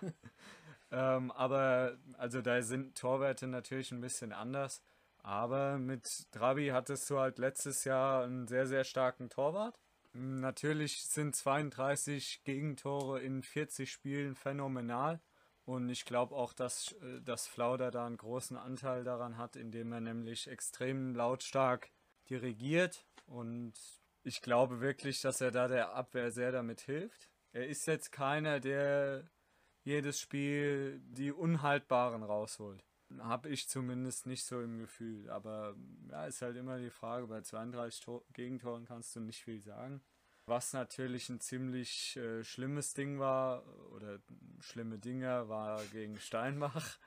[0.91, 4.81] Ähm, aber also da sind Torwerte natürlich ein bisschen anders.
[5.21, 9.79] Aber mit Drabi hattest du halt letztes Jahr einen sehr, sehr starken Torwart.
[10.13, 15.21] Natürlich sind 32 Gegentore in 40 Spielen phänomenal.
[15.65, 19.91] Und ich glaube auch, dass, äh, dass Flauder da einen großen Anteil daran hat, indem
[19.91, 21.91] er nämlich extrem lautstark
[22.29, 23.05] dirigiert.
[23.27, 23.73] Und
[24.23, 27.29] ich glaube wirklich, dass er da der Abwehr sehr damit hilft.
[27.51, 29.29] Er ist jetzt keiner, der
[29.89, 32.85] jedes Spiel die Unhaltbaren rausholt.
[33.17, 35.29] Habe ich zumindest nicht so im Gefühl.
[35.31, 35.75] Aber
[36.11, 40.01] ja, ist halt immer die Frage, bei 32 Tor Gegentoren kannst du nicht viel sagen.
[40.45, 44.19] Was natürlich ein ziemlich äh, schlimmes Ding war, oder
[44.59, 46.97] schlimme Dinger, war gegen Steinbach.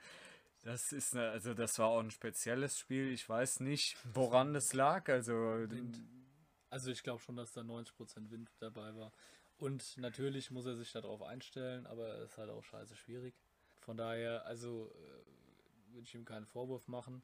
[0.62, 3.10] Das ist eine, also das war auch ein spezielles Spiel.
[3.12, 5.08] Ich weiß nicht, woran das lag.
[5.08, 6.00] Also, Wind.
[6.70, 9.12] also ich glaube schon, dass da 90% Wind dabei war.
[9.58, 13.34] Und natürlich muss er sich darauf einstellen, aber es ist halt auch scheiße schwierig.
[13.78, 17.22] Von daher, also äh, würde ich ihm keinen Vorwurf machen.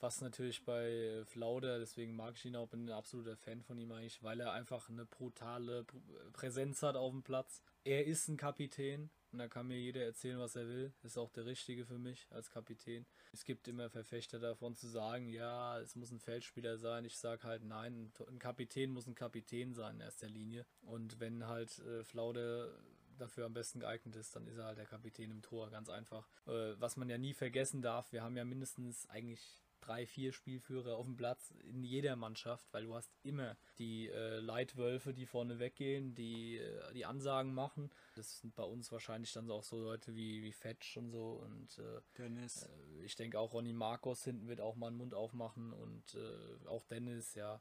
[0.00, 3.92] Was natürlich bei Flauder, deswegen mag ich ihn auch, bin ein absoluter Fan von ihm
[3.92, 5.84] eigentlich, weil er einfach eine brutale
[6.32, 7.62] Präsenz hat auf dem Platz.
[7.84, 10.92] Er ist ein Kapitän, und da kann mir jeder erzählen, was er will.
[11.02, 13.06] Ist auch der Richtige für mich als Kapitän.
[13.32, 17.04] Es gibt immer Verfechter davon zu sagen, ja, es muss ein Feldspieler sein.
[17.04, 20.66] Ich sage halt, nein, ein Kapitän muss ein Kapitän sein in erster Linie.
[20.82, 22.76] Und wenn halt äh, Flaude
[23.18, 26.26] dafür am besten geeignet ist, dann ist er halt der Kapitän im Tor, ganz einfach.
[26.46, 30.96] Äh, was man ja nie vergessen darf, wir haben ja mindestens eigentlich drei, vier Spielführer
[30.96, 35.58] auf dem Platz in jeder Mannschaft, weil du hast immer die äh, Leitwölfe, die vorne
[35.58, 37.90] weggehen, die äh, die Ansagen machen.
[38.14, 41.78] Das sind bei uns wahrscheinlich dann auch so Leute wie, wie Fetch und so und
[41.78, 42.64] äh, Dennis.
[42.64, 46.68] Äh, ich denke auch Ronny Marcos hinten wird auch mal einen Mund aufmachen und äh,
[46.68, 47.60] auch Dennis, ja.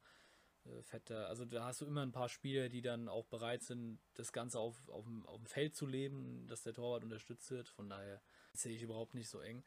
[0.66, 4.00] Äh, Fetter, also da hast du immer ein paar Spieler, die dann auch bereit sind,
[4.16, 7.68] das Ganze auf, auf, auf dem Feld zu leben, dass der Torwart unterstützt wird.
[7.70, 8.22] Von daher
[8.54, 9.64] sehe ich überhaupt nicht so eng.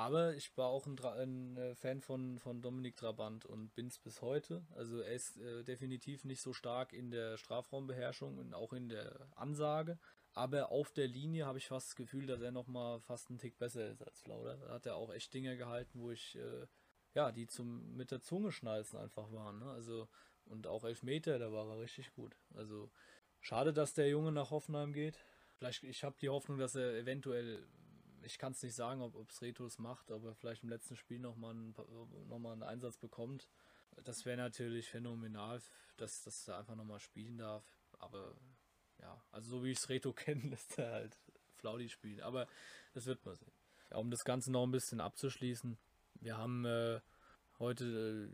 [0.00, 3.98] Aber ich war auch ein, ein äh, Fan von, von Dominik Trabant und bin es
[3.98, 4.64] bis heute.
[4.74, 9.28] Also er ist äh, definitiv nicht so stark in der Strafraumbeherrschung und auch in der
[9.36, 9.98] Ansage.
[10.32, 13.58] Aber auf der Linie habe ich fast das Gefühl, dass er nochmal fast einen Tick
[13.58, 14.56] besser ist als Flauder.
[14.56, 16.66] Da hat er auch echt Dinge gehalten, wo ich, äh,
[17.12, 19.58] ja, die zum mit der Zunge schnalzen einfach waren.
[19.58, 19.66] Ne?
[19.66, 20.08] Also,
[20.46, 22.38] und auch Elfmeter, da war er richtig gut.
[22.54, 22.90] Also,
[23.42, 25.18] schade, dass der Junge nach Hoffenheim geht.
[25.58, 27.68] Vielleicht, ich habe die Hoffnung, dass er eventuell
[28.22, 31.52] ich kann es nicht sagen, ob es Retos macht, aber vielleicht im letzten Spiel nochmal
[31.52, 31.74] einen,
[32.28, 33.48] noch einen Einsatz bekommt.
[34.04, 35.60] Das wäre natürlich phänomenal,
[35.96, 37.64] dass, dass er einfach nochmal spielen darf.
[37.98, 38.36] Aber
[39.00, 41.18] ja, also so wie ich Reto kenne, lässt er halt
[41.56, 42.20] Flaudi spielen.
[42.20, 42.46] Aber
[42.92, 43.52] das wird man sehen.
[43.90, 45.76] Ja, um das Ganze noch ein bisschen abzuschließen,
[46.20, 47.00] wir haben äh,
[47.58, 48.30] heute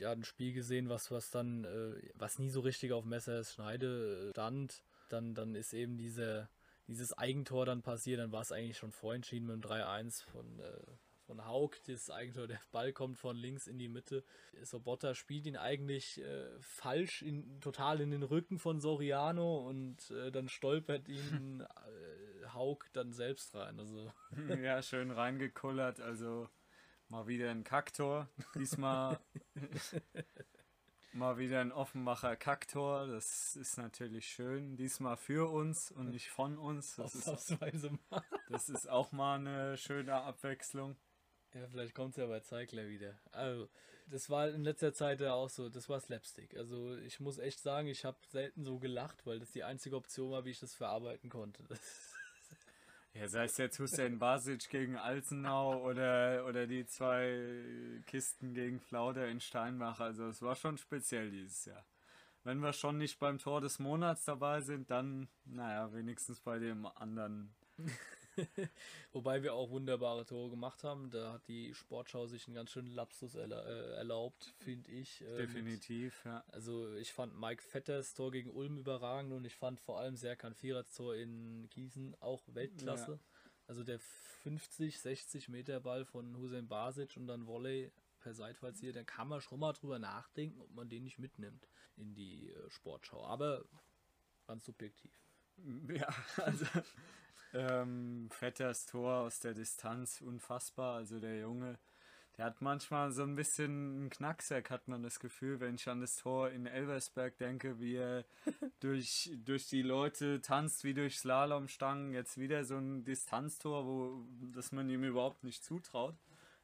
[0.00, 3.52] äh, ja ein Spiel gesehen, was, was dann, äh, was nie so richtig auf Messers
[3.52, 4.82] Schneide stand.
[5.08, 6.48] Dann, dann ist eben diese
[6.86, 10.80] dieses Eigentor dann passiert, dann war es eigentlich schon vorentschieden mit dem 3-1 von, äh,
[11.26, 11.72] von Haug.
[11.86, 14.24] Das Eigentor, der Ball kommt von links in die Mitte.
[14.62, 20.30] Sobotta spielt ihn eigentlich äh, falsch, in, total in den Rücken von Soriano und äh,
[20.30, 21.60] dann stolpert ihn
[22.42, 23.78] äh, Haug dann selbst rein.
[23.78, 24.12] Also.
[24.62, 26.00] Ja, schön reingekullert.
[26.00, 26.48] Also
[27.08, 28.28] mal wieder ein Kaktor.
[28.54, 29.18] Diesmal
[31.16, 33.06] Mal wieder ein Offenbacher Kacktor.
[33.06, 34.76] Das ist natürlich schön.
[34.76, 36.96] Diesmal für uns und nicht von uns.
[36.96, 37.26] Das, ist,
[38.50, 40.94] das ist auch mal eine schöne Abwechslung.
[41.54, 43.18] Ja, vielleicht kommt es ja bei Zeigler wieder.
[43.32, 43.66] Also,
[44.10, 46.54] das war in letzter Zeit ja auch so, das war Slapstick.
[46.54, 50.32] Also, ich muss echt sagen, ich habe selten so gelacht, weil das die einzige Option
[50.32, 51.64] war, wie ich das verarbeiten konnte.
[51.64, 52.14] Das
[53.18, 59.28] ja, sei es jetzt Hussein Basic gegen Alzenau oder, oder die zwei Kisten gegen Flauder
[59.28, 60.00] in Steinbach.
[60.00, 61.84] Also es war schon speziell dieses Jahr.
[62.44, 66.86] Wenn wir schon nicht beim Tor des Monats dabei sind, dann, naja, wenigstens bei dem
[66.86, 67.54] anderen
[69.12, 71.10] Wobei wir auch wunderbare Tore gemacht haben.
[71.10, 75.22] Da hat die Sportschau sich einen ganz schönen Lapsus äh, erlaubt, finde ich.
[75.22, 76.44] Ähm, Definitiv, ja.
[76.48, 80.54] Also ich fand Mike Vetters Tor gegen Ulm überragend und ich fand vor allem Serkan
[80.54, 83.12] Firats Tor in Gießen auch Weltklasse.
[83.12, 83.18] Ja.
[83.66, 88.92] Also der 50, 60 Meter Ball von Hussein Basic und dann Volley per Seitfalls hier,
[88.92, 92.70] da kann man schon mal drüber nachdenken, ob man den nicht mitnimmt in die äh,
[92.70, 93.24] Sportschau.
[93.24, 93.64] Aber
[94.46, 95.12] ganz subjektiv.
[95.88, 96.66] Ja, also
[97.54, 100.96] ähm, Vetters Tor aus der Distanz, unfassbar.
[100.96, 101.78] Also der Junge,
[102.36, 106.00] der hat manchmal so ein bisschen einen Knacksack, hat man das Gefühl, wenn ich an
[106.00, 108.24] das Tor in Elversberg denke, wie er
[108.80, 112.12] durch, durch die Leute tanzt, wie durch Slalomstangen.
[112.12, 116.14] Jetzt wieder so ein Distanztor, wo das man ihm überhaupt nicht zutraut.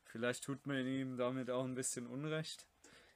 [0.04, 2.66] Vielleicht tut man ihm damit auch ein bisschen Unrecht.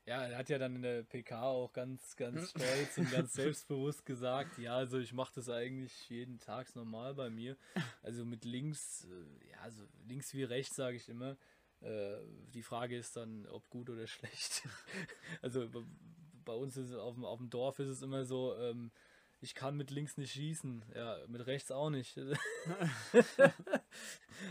[0.07, 4.07] Ja, er hat ja dann in der PK auch ganz, ganz stolz und ganz selbstbewusst
[4.07, 7.57] gesagt, ja, also ich mache das eigentlich jeden Tag normal bei mir.
[8.03, 11.37] Also mit links, äh, ja, also links wie rechts sage ich immer.
[11.81, 12.19] Äh,
[12.55, 14.63] die Frage ist dann, ob gut oder schlecht.
[15.43, 15.69] also
[16.45, 18.93] bei uns ist auf dem, auf dem Dorf ist es immer so, ähm,
[19.41, 22.17] ich kann mit links nicht schießen, ja, mit rechts auch nicht.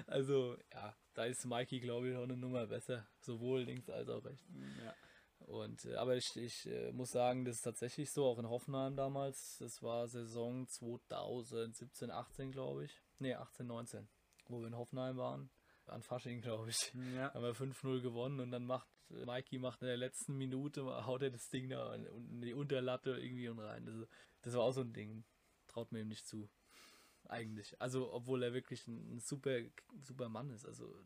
[0.08, 3.08] also, ja, da ist Mikey, glaube ich, auch eine Nummer besser.
[3.22, 4.46] Sowohl links als auch rechts.
[4.84, 4.94] Ja.
[5.40, 8.96] Und, äh, aber ich, ich äh, muss sagen, das ist tatsächlich so, auch in Hoffenheim
[8.96, 9.58] damals.
[9.60, 13.02] Das war Saison 2017, 18, glaube ich.
[13.20, 14.08] Ne, 18, 19,
[14.48, 15.50] wo wir in Hoffenheim waren.
[15.86, 16.94] An Fasching, glaube ich.
[17.16, 17.34] Ja.
[17.34, 21.22] Haben wir 5-0 gewonnen und dann macht äh, Mikey macht in der letzten Minute, haut
[21.22, 23.86] er das Ding da in, in die Unterlatte irgendwie und rein.
[23.86, 23.96] Das,
[24.42, 25.24] das war auch so ein Ding.
[25.68, 26.50] Traut mir ihm nicht zu.
[27.28, 27.80] Eigentlich.
[27.82, 29.60] Also, obwohl er wirklich ein, ein super,
[30.02, 30.66] super Mann ist.
[30.66, 31.04] Also,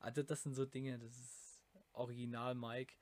[0.00, 2.94] also, das sind so Dinge, das ist original Mike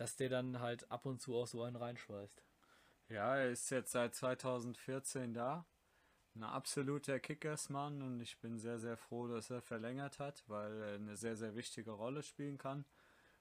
[0.00, 2.42] dass der dann halt ab und zu auch so einen reinschweißt.
[3.10, 5.66] Ja, er ist jetzt seit 2014 da.
[6.34, 10.94] Ein absoluter Kickersmann und ich bin sehr, sehr froh, dass er verlängert hat, weil er
[10.94, 12.86] eine sehr, sehr wichtige Rolle spielen kann.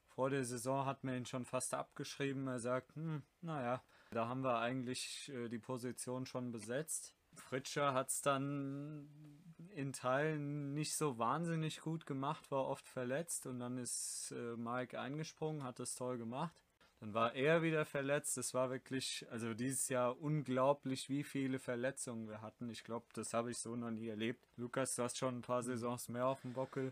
[0.10, 2.46] Vor der Saison hat man ihn schon fast abgeschrieben.
[2.48, 7.16] Er sagt, hm, naja, da haben wir eigentlich äh, die Position schon besetzt.
[7.36, 9.08] Fritscher hat es dann
[9.80, 15.00] in Teilen nicht so wahnsinnig gut gemacht, war oft verletzt und dann ist äh, Mike
[15.00, 16.54] eingesprungen, hat das toll gemacht.
[17.00, 18.38] Dann war er wieder verletzt.
[18.38, 22.70] Es war wirklich, also dieses Jahr unglaublich, wie viele Verletzungen wir hatten.
[22.70, 24.46] Ich glaube, das habe ich so noch nie erlebt.
[24.58, 26.92] Lukas, du hast schon ein paar Saisons mehr auf dem Bockel.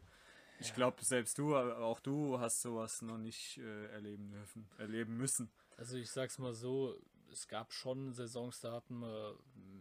[0.60, 5.52] Ich glaube, selbst du, auch du hast sowas noch nicht äh, erleben dürfen, erleben müssen.
[5.76, 6.95] Also ich sag's mal so,
[7.32, 9.38] es gab schon Saisons, da hatten wir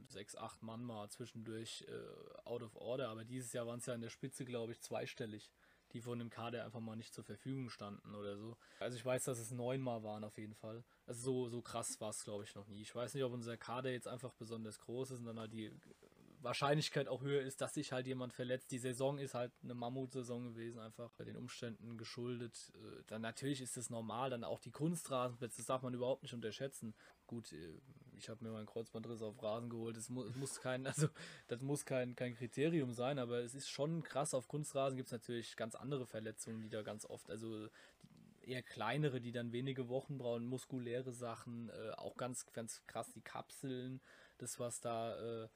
[0.09, 3.95] sechs, acht Mann mal zwischendurch äh, out of order, aber dieses Jahr waren es ja
[3.95, 5.51] in der Spitze, glaube ich, zweistellig,
[5.93, 8.57] die von dem Kader einfach mal nicht zur Verfügung standen oder so.
[8.81, 10.85] Also ich weiß, dass es neun Mal waren auf jeden Fall.
[11.07, 12.83] Also so, so krass war es, glaube ich, noch nie.
[12.83, 15.73] Ich weiß nicht, ob unser Kader jetzt einfach besonders groß ist und dann halt die
[16.43, 18.71] Wahrscheinlichkeit auch höher ist, dass sich halt jemand verletzt.
[18.71, 22.73] Die Saison ist halt eine Mammutsaison gewesen, einfach bei den Umständen geschuldet.
[22.75, 26.35] Äh, dann natürlich ist es normal, dann auch die Kunstrasenplätze, das darf man überhaupt nicht
[26.35, 26.95] unterschätzen.
[27.27, 27.81] Gut, äh,
[28.17, 29.97] ich habe mir meinen Kreuzbandriss auf Rasen geholt.
[29.97, 31.09] Das muss, muss kein, also
[31.49, 34.35] das muss kein, kein Kriterium sein, aber es ist schon krass.
[34.35, 37.69] Auf Kunstrasen gibt es natürlich ganz andere Verletzungen, die da ganz oft, also
[38.43, 43.23] eher kleinere, die dann wenige Wochen brauchen, muskuläre Sachen, äh, auch ganz, ganz krass die
[43.23, 44.01] Kapseln,
[44.39, 45.49] das was da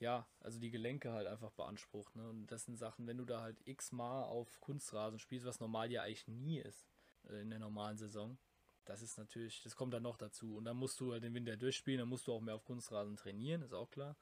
[0.00, 2.14] ja, also die Gelenke halt einfach beansprucht.
[2.16, 2.28] Ne?
[2.28, 6.02] Und das sind Sachen, wenn du da halt x-mal auf Kunstrasen spielst, was normal ja
[6.02, 6.86] eigentlich nie ist
[7.28, 8.38] äh, in der normalen Saison,
[8.84, 10.56] das ist natürlich, das kommt dann noch dazu.
[10.56, 13.16] Und dann musst du halt den Winter durchspielen, dann musst du auch mehr auf Kunstrasen
[13.16, 14.16] trainieren, ist auch klar.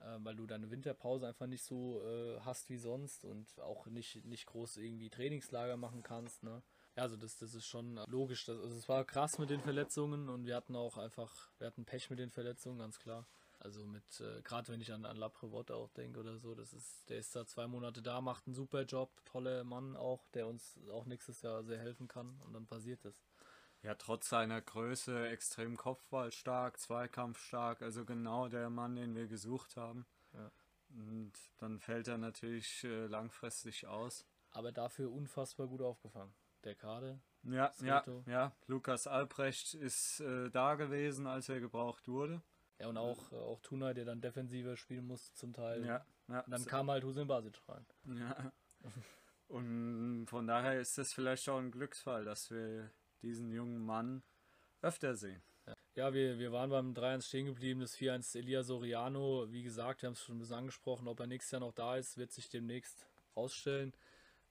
[0.00, 4.24] Äh, weil du deine Winterpause einfach nicht so äh, hast wie sonst und auch nicht,
[4.24, 6.42] nicht groß irgendwie Trainingslager machen kannst.
[6.42, 6.62] Ne?
[6.96, 8.44] Ja, also das, das ist schon logisch.
[8.44, 11.84] Das, also es war krass mit den Verletzungen und wir hatten auch einfach, wir hatten
[11.84, 13.26] Pech mit den Verletzungen, ganz klar.
[13.62, 16.72] Also mit, äh, gerade wenn ich an, an La Prévotte auch denke oder so, das
[16.72, 20.48] ist, der ist da zwei Monate da, macht einen super Job, toller Mann auch, der
[20.48, 23.22] uns auch nächstes Jahr sehr helfen kann und dann passiert das.
[23.82, 30.06] Ja, trotz seiner Größe extrem kopfballstark, zweikampfstark, also genau der Mann, den wir gesucht haben.
[30.34, 30.50] Ja.
[30.90, 34.26] Und dann fällt er natürlich äh, langfristig aus.
[34.50, 36.34] Aber dafür unfassbar gut aufgefangen.
[36.64, 37.20] Der Kade.
[37.44, 38.52] Ja, ja, ja.
[38.66, 42.42] Lukas Albrecht ist äh, da gewesen, als er gebraucht wurde.
[42.78, 45.84] Ja, und auch, äh, auch Tuna, der dann defensiver spielen musste zum Teil.
[45.84, 46.40] Ja, ja.
[46.40, 47.86] Und dann kam halt Husin Basic rein.
[48.04, 48.52] Ja.
[49.48, 54.22] Und von daher ist es vielleicht auch ein Glücksfall, dass wir diesen jungen Mann
[54.80, 55.42] öfter sehen.
[55.94, 59.46] Ja, wir, wir waren beim 3-1 stehen geblieben, das 4-1 Elia Soriano.
[59.50, 61.96] Wie gesagt, wir haben es schon ein bisschen angesprochen, ob er nächstes Jahr noch da
[61.96, 63.06] ist, wird sich demnächst
[63.36, 63.92] rausstellen.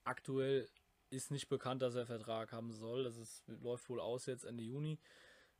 [0.04, 0.70] Aktuell
[1.10, 3.04] ist nicht bekannt, dass er Vertrag haben soll.
[3.04, 5.00] Das ist, läuft wohl aus jetzt Ende Juni.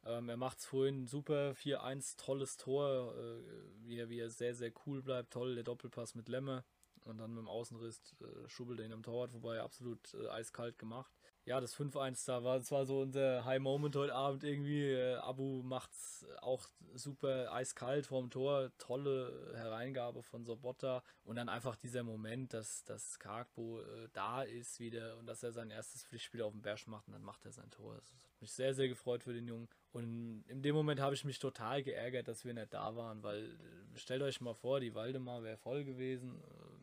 [0.06, 3.44] Ähm, er macht es vorhin super, 4-1, tolles Tor, äh,
[3.86, 6.64] wie, er, wie er sehr, sehr cool bleibt, toll, der Doppelpass mit Lemme
[7.06, 10.80] und dann mit dem Außenriss äh, schubbelt er ihn am Torwart vorbei, absolut äh, eiskalt
[10.80, 11.12] gemacht.
[11.46, 14.92] Ja, das 5-1 da war, das war so unser High Moment heute Abend irgendwie.
[14.92, 21.76] Äh, Abu macht's auch super eiskalt vorm Tor, tolle Hereingabe von Sobotta und dann einfach
[21.76, 26.44] dieser Moment, dass, dass Kargbo äh, da ist wieder und dass er sein erstes Pflichtspiel
[26.44, 27.96] auf dem Berg macht und dann macht er sein Tor.
[27.96, 29.68] Das hat mich sehr, sehr gefreut für den Jungen.
[29.92, 33.46] Und in dem Moment habe ich mich total geärgert, dass wir nicht da waren, weil
[33.46, 36.40] äh, stellt euch mal vor, die Waldemar wäre voll gewesen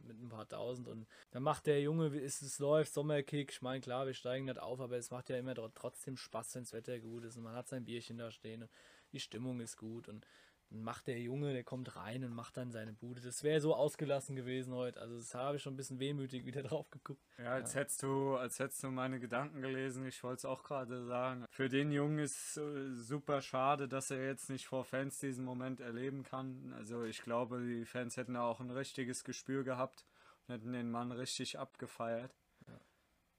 [0.09, 3.53] mit ein paar tausend und dann macht der Junge, wie es, läuft, Sommerkick.
[3.53, 6.63] Ich meine, klar, wir steigen nicht auf, aber es macht ja immer trotzdem Spaß, wenn
[6.63, 8.71] das Wetter gut ist und man hat sein Bierchen da stehen und
[9.13, 10.27] die Stimmung ist gut und
[10.71, 13.23] dann macht der Junge, der kommt rein und macht dann seine Bude.
[13.23, 15.01] Das wäre so ausgelassen gewesen heute.
[15.01, 17.23] Also das habe ich schon ein bisschen wehmütig wieder drauf geguckt.
[17.39, 17.81] Ja, als ja.
[17.81, 20.07] hättest du, als hättest du meine Gedanken gelesen.
[20.07, 21.47] Ich wollte es auch gerade sagen.
[21.51, 25.81] Für den Jungen ist äh, super schade, dass er jetzt nicht vor Fans diesen Moment
[25.81, 26.75] erleben kann.
[26.75, 30.05] Also ich glaube, die Fans hätten auch ein richtiges Gespür gehabt
[30.47, 32.37] und hätten den Mann richtig abgefeiert.
[32.67, 32.79] Ja.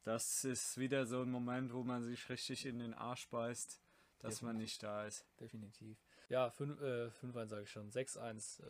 [0.03, 3.79] Das ist wieder so ein Moment, wo man sich richtig in den Arsch beißt,
[4.17, 4.41] dass Definitiv.
[4.41, 5.27] man nicht da ist.
[5.39, 5.97] Definitiv.
[6.29, 8.61] Ja, 5-1 äh, sage ich schon, 6-1.
[8.61, 8.65] Äh,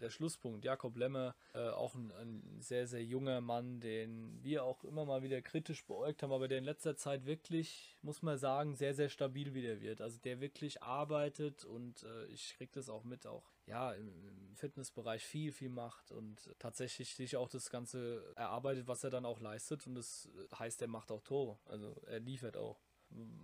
[0.00, 4.84] der Schlusspunkt, Jakob Lemmer, äh, auch ein, ein, sehr, sehr junger Mann, den wir auch
[4.84, 8.74] immer mal wieder kritisch beäugt haben, aber der in letzter Zeit wirklich, muss man sagen,
[8.74, 10.02] sehr, sehr stabil wieder wird.
[10.02, 14.54] Also der wirklich arbeitet und äh, ich kriege das auch mit, auch ja, im, im
[14.56, 19.40] Fitnessbereich viel, viel macht und tatsächlich sich auch das Ganze erarbeitet, was er dann auch
[19.40, 20.28] leistet und das
[20.58, 22.78] heißt, er macht auch Tore, also er liefert auch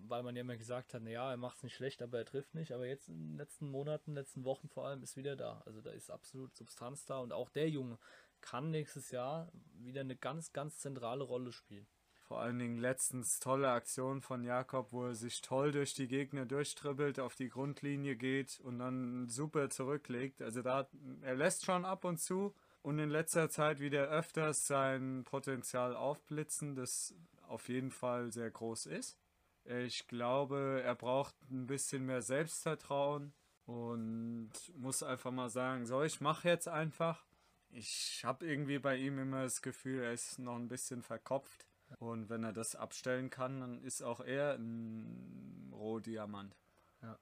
[0.08, 2.54] weil man ja immer gesagt hat, naja, er macht es nicht schlecht, aber er trifft
[2.54, 2.72] nicht.
[2.72, 5.62] Aber jetzt in den letzten Monaten, letzten Wochen vor allem, ist wieder da.
[5.66, 7.98] Also da ist absolut Substanz da und auch der Junge
[8.40, 11.86] kann nächstes Jahr wieder eine ganz, ganz zentrale Rolle spielen.
[12.30, 16.46] Vor allen Dingen letztens tolle Aktion von Jakob, wo er sich toll durch die Gegner
[16.46, 20.40] durchtribbelt, auf die Grundlinie geht und dann super zurücklegt.
[20.40, 20.88] Also da
[21.22, 26.76] er lässt schon ab und zu und in letzter Zeit wieder öfters sein Potenzial aufblitzen,
[26.76, 27.14] das
[27.48, 29.18] auf jeden Fall sehr groß ist.
[29.64, 33.32] Ich glaube, er braucht ein bisschen mehr Selbstvertrauen
[33.66, 37.24] und muss einfach mal sagen, so, ich mache jetzt einfach.
[37.70, 41.66] Ich habe irgendwie bei ihm immer das Gefühl, er ist noch ein bisschen verkopft.
[41.98, 46.56] Und wenn er das abstellen kann, dann ist auch er ein Rohdiamant.
[47.02, 47.18] Ja.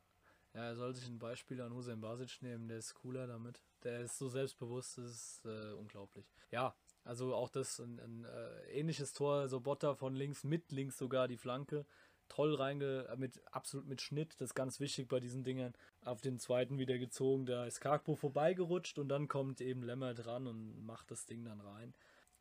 [0.55, 3.63] ja, er soll sich ein Beispiel an Hussein Basic nehmen, der ist cooler damit.
[3.83, 6.27] Der ist so selbstbewusst, das ist äh, unglaublich.
[6.51, 6.75] Ja,
[7.05, 11.29] also auch das ein, ein äh, ähnliches Tor, so Botter von links, mit links sogar
[11.29, 11.87] die Flanke
[12.29, 15.75] toll reinge, mit absolut mit Schnitt, das ist ganz wichtig bei diesen Dingern.
[16.05, 20.47] Auf den zweiten wieder gezogen, da ist Karkpo vorbeigerutscht und dann kommt eben Lämmer dran
[20.47, 21.95] und macht das Ding dann rein.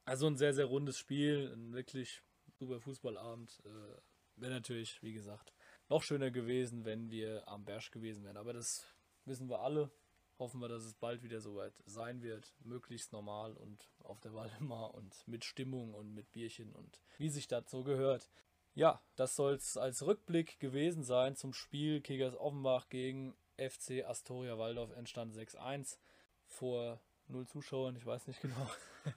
[0.06, 2.22] Also ein sehr, sehr rundes Spiel, ein wirklich
[2.58, 3.62] super Fußballabend.
[3.66, 4.02] Äh,
[4.38, 5.52] Wäre natürlich, wie gesagt,
[5.90, 8.38] noch schöner gewesen, wenn wir am Berg gewesen wären.
[8.38, 8.86] Aber das
[9.26, 9.90] wissen wir alle.
[10.38, 12.54] Hoffen wir, dass es bald wieder soweit sein wird.
[12.64, 17.48] Möglichst normal und auf der Waldemar und mit Stimmung und mit Bierchen und wie sich
[17.48, 18.30] das so gehört.
[18.78, 24.60] Ja, das soll es als Rückblick gewesen sein zum Spiel Kegers Offenbach gegen FC Astoria
[24.60, 25.98] Waldorf entstand 6-1
[26.46, 28.70] vor null Zuschauern, ich weiß nicht genau.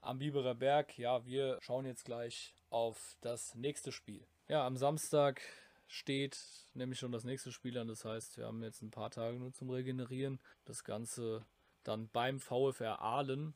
[0.00, 4.26] am Biberer Berg, ja, wir schauen jetzt gleich auf das nächste Spiel.
[4.48, 5.42] Ja, am Samstag
[5.86, 6.38] steht
[6.72, 9.52] nämlich schon das nächste Spiel an, das heißt, wir haben jetzt ein paar Tage nur
[9.52, 10.40] zum Regenerieren.
[10.64, 11.44] Das Ganze
[11.82, 13.54] dann beim VfR Aalen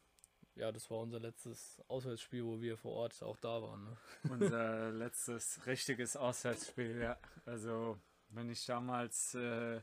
[0.61, 3.85] ja, das war unser letztes Auswärtsspiel, wo wir vor Ort auch da waren.
[3.85, 3.97] Ne?
[4.31, 7.19] Unser letztes richtiges Auswärtsspiel, ja.
[7.47, 7.99] Also,
[8.29, 9.81] wenn ich damals äh,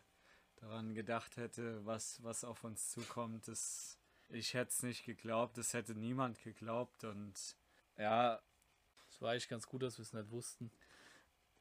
[0.57, 3.97] daran gedacht hätte, was, was auf uns zukommt, das,
[4.30, 7.34] ich hätte es nicht geglaubt, das hätte niemand geglaubt und
[7.97, 8.39] ja.
[9.09, 10.69] Es war eigentlich ganz gut, dass wir es nicht wussten.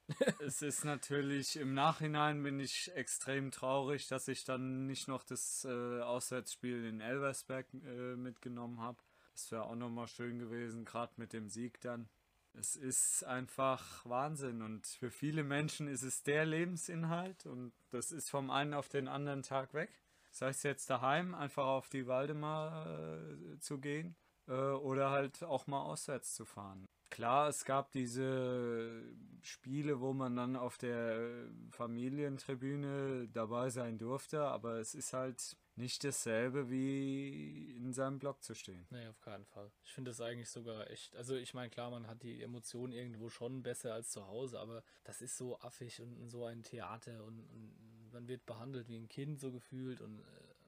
[0.41, 5.65] es ist natürlich im Nachhinein bin ich extrem traurig, dass ich dann nicht noch das
[5.65, 8.99] äh, Auswärtsspiel in Elversberg äh, mitgenommen habe.
[9.37, 12.09] Das wäre auch nochmal schön gewesen, gerade mit dem Sieg dann.
[12.55, 18.31] Es ist einfach Wahnsinn und für viele Menschen ist es der Lebensinhalt und das ist
[18.31, 19.91] vom einen auf den anderen Tag weg.
[20.31, 24.17] Das heißt jetzt daheim einfach auf die Waldemar äh, zu gehen
[24.49, 26.87] äh, oder halt auch mal auswärts zu fahren.
[27.11, 29.03] Klar, es gab diese
[29.43, 36.05] Spiele, wo man dann auf der Familientribüne dabei sein durfte, aber es ist halt nicht
[36.05, 38.87] dasselbe wie in seinem Blog zu stehen.
[38.91, 39.71] Nee, auf keinen Fall.
[39.85, 41.15] Ich finde das eigentlich sogar echt.
[41.17, 44.83] Also ich meine, klar, man hat die Emotionen irgendwo schon besser als zu Hause, aber
[45.05, 49.09] das ist so affig und so ein Theater und, und man wird behandelt wie ein
[49.09, 50.25] Kind so gefühlt und äh,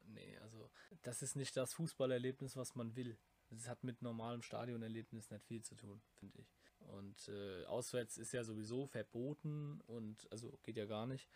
[0.09, 0.71] nee, also
[1.03, 3.17] das ist nicht das Fußballerlebnis, was man will.
[3.51, 6.53] Das hat mit normalem Stadionerlebnis nicht viel zu tun, finde ich.
[6.81, 11.29] Und äh, auswärts ist ja sowieso verboten und also geht ja gar nicht.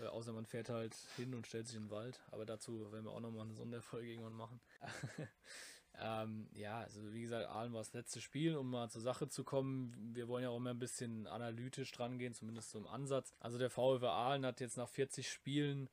[0.00, 2.22] Äh, außer man fährt halt hin und stellt sich in den Wald.
[2.30, 4.60] Aber dazu werden wir auch nochmal eine Sonderfolge irgendwann machen.
[5.98, 9.44] ähm, ja, also wie gesagt, Aalen war das letzte Spiel, um mal zur Sache zu
[9.44, 9.94] kommen.
[10.14, 13.34] Wir wollen ja auch immer ein bisschen analytisch dran gehen, zumindest im Ansatz.
[13.40, 15.88] Also der VfW Aalen hat jetzt nach 40 Spielen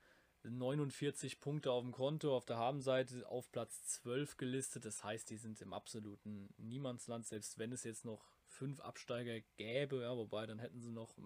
[0.50, 4.86] 49 Punkte auf dem Konto, auf der Habenseite auf Platz 12 gelistet.
[4.86, 10.02] Das heißt, die sind im absoluten Niemandsland, selbst wenn es jetzt noch fünf Absteiger gäbe,
[10.02, 11.18] ja, wobei dann hätten sie noch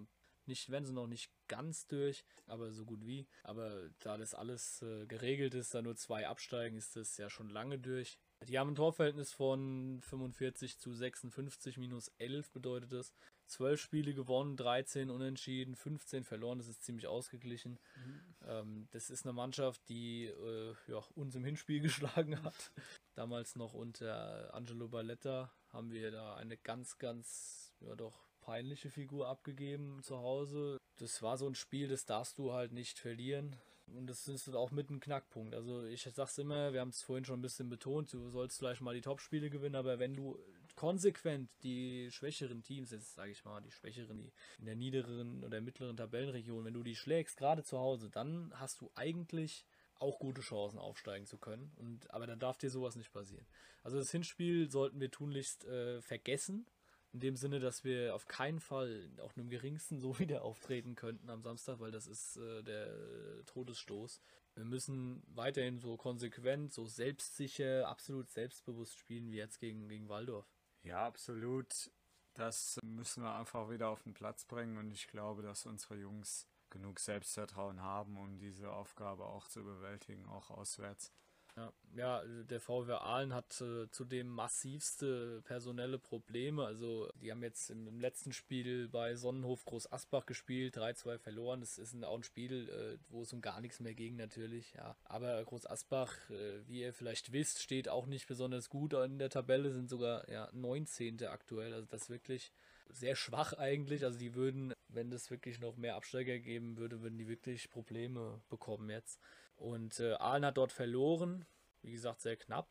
[0.50, 3.26] nicht, wären sie noch nicht ganz durch, aber so gut wie.
[3.44, 7.50] Aber da das alles äh, geregelt ist, da nur zwei absteigen, ist das ja schon
[7.50, 8.20] lange durch.
[8.48, 13.14] Die haben ein Torverhältnis von 45 zu 56 minus 11 bedeutet das.
[13.48, 17.80] 12 Spiele gewonnen, 13 unentschieden, 15 verloren, das ist ziemlich ausgeglichen.
[17.96, 18.22] Mhm.
[18.46, 22.72] Ähm, das ist eine Mannschaft, die äh, ja, uns im Hinspiel geschlagen hat.
[23.16, 29.28] Damals noch unter Angelo Balletta haben wir da eine ganz, ganz, ja doch peinliche Figur
[29.28, 30.80] abgegeben zu Hause.
[30.98, 33.56] Das war so ein Spiel, das darfst du halt nicht verlieren.
[33.96, 35.54] Und das ist auch mit einem Knackpunkt.
[35.54, 38.82] Also ich sag's immer, wir haben es vorhin schon ein bisschen betont, du sollst vielleicht
[38.82, 40.40] mal die Topspiele gewinnen, aber wenn du
[40.76, 45.62] konsequent die schwächeren Teams, jetzt sage ich mal, die schwächeren, die in der niederen oder
[45.62, 49.64] mittleren Tabellenregion, wenn du die schlägst, gerade zu Hause, dann hast du eigentlich
[50.00, 51.72] auch gute Chancen aufsteigen zu können.
[51.76, 53.46] Und, aber dann darf dir sowas nicht passieren.
[53.84, 56.66] Also das Hinspiel sollten wir tunlichst äh, vergessen.
[57.12, 60.96] In dem Sinne, dass wir auf keinen Fall auch nur im geringsten so wieder auftreten
[60.96, 64.22] könnten am Samstag, weil das ist äh, der Todesstoß.
[64.56, 70.52] Wir müssen weiterhin so konsequent, so selbstsicher, absolut selbstbewusst spielen wie jetzt gegen, gegen Waldorf.
[70.84, 71.92] Ja, absolut.
[72.34, 76.48] Das müssen wir einfach wieder auf den Platz bringen und ich glaube, dass unsere Jungs
[76.70, 81.12] genug Selbstvertrauen haben, um diese Aufgabe auch zu bewältigen, auch auswärts.
[81.60, 86.64] Ja, ja, der VW Aalen hat äh, zudem massivste personelle Probleme.
[86.64, 91.60] Also, die haben jetzt im, im letzten Spiel bei Sonnenhof Groß Asbach gespielt, 3-2 verloren.
[91.60, 94.74] Das ist ein, auch ein Spiel, äh, wo es um gar nichts mehr ging, natürlich.
[94.74, 94.96] Ja.
[95.04, 99.30] Aber Groß Asbach, äh, wie ihr vielleicht wisst, steht auch nicht besonders gut in der
[99.30, 101.26] Tabelle, sind sogar ja, 19.
[101.26, 101.74] aktuell.
[101.74, 102.54] Also, das ist wirklich
[102.88, 104.06] sehr schwach eigentlich.
[104.06, 108.42] Also, die würden, wenn es wirklich noch mehr Absteiger geben würde, würden die wirklich Probleme
[108.48, 109.20] bekommen jetzt.
[109.60, 111.46] Und äh, Aalen hat dort verloren,
[111.82, 112.70] wie gesagt, sehr knapp.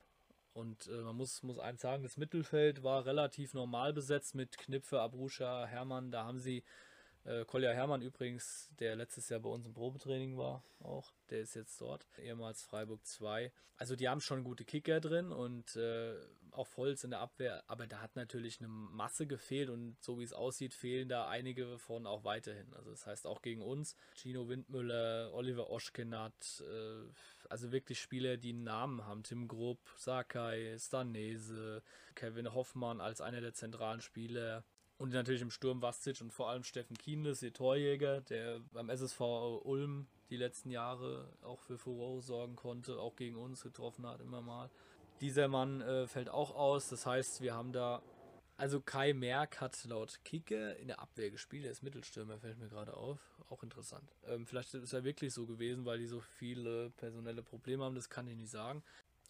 [0.54, 5.00] Und äh, man muss, muss eins sagen, das Mittelfeld war relativ normal besetzt mit Knipfe,
[5.00, 6.10] Abruscha, Hermann.
[6.10, 6.64] Da haben sie
[7.24, 11.54] äh, Kolja Hermann übrigens, der letztes Jahr bei uns im Probetraining war, auch, der ist
[11.54, 13.52] jetzt dort, ehemals Freiburg 2.
[13.76, 16.14] Also die haben schon gute Kicker drin und äh,
[16.50, 20.24] auch Volz in der Abwehr, aber da hat natürlich eine Masse gefehlt und so wie
[20.24, 22.74] es aussieht, fehlen da einige von auch weiterhin.
[22.74, 27.04] Also das heißt auch gegen uns, Gino Windmüller, Oliver Oschkenat, äh,
[27.48, 29.22] also wirklich Spieler, die einen Namen haben.
[29.22, 31.82] Tim Grupp, Sakai, Stanese,
[32.14, 34.64] Kevin Hoffmann als einer der zentralen Spieler.
[34.96, 39.20] Und natürlich im Sturm Vastic und vor allem Steffen Kienles, ihr Torjäger, der beim SSV
[39.62, 44.42] Ulm die letzten Jahre auch für Furore sorgen konnte, auch gegen uns getroffen hat immer
[44.42, 44.70] mal.
[45.20, 48.02] Dieser Mann äh, fällt auch aus, das heißt, wir haben da.
[48.56, 52.68] Also Kai Merck hat laut Kicke in der Abwehr gespielt, er ist Mittelstürmer, fällt mir
[52.68, 53.20] gerade auf.
[53.50, 54.16] Auch interessant.
[54.26, 58.10] Ähm, vielleicht ist er wirklich so gewesen, weil die so viele personelle Probleme haben, das
[58.10, 58.82] kann ich nicht sagen.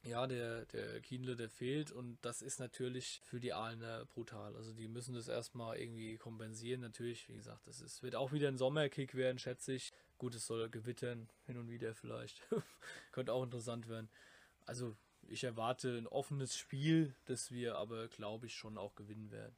[0.05, 4.55] Ja, der, der Kienle, der fehlt und das ist natürlich für die Aalener brutal.
[4.55, 6.81] Also die müssen das erstmal irgendwie kompensieren.
[6.81, 9.93] Natürlich, wie gesagt, das ist, wird auch wieder ein Sommerkick werden, schätze ich.
[10.17, 12.43] Gut, es soll gewittern, hin und wieder vielleicht.
[13.13, 14.09] Könnte auch interessant werden.
[14.67, 14.97] Also
[15.27, 19.57] ich erwarte ein offenes Spiel, das wir aber, glaube ich, schon auch gewinnen werden.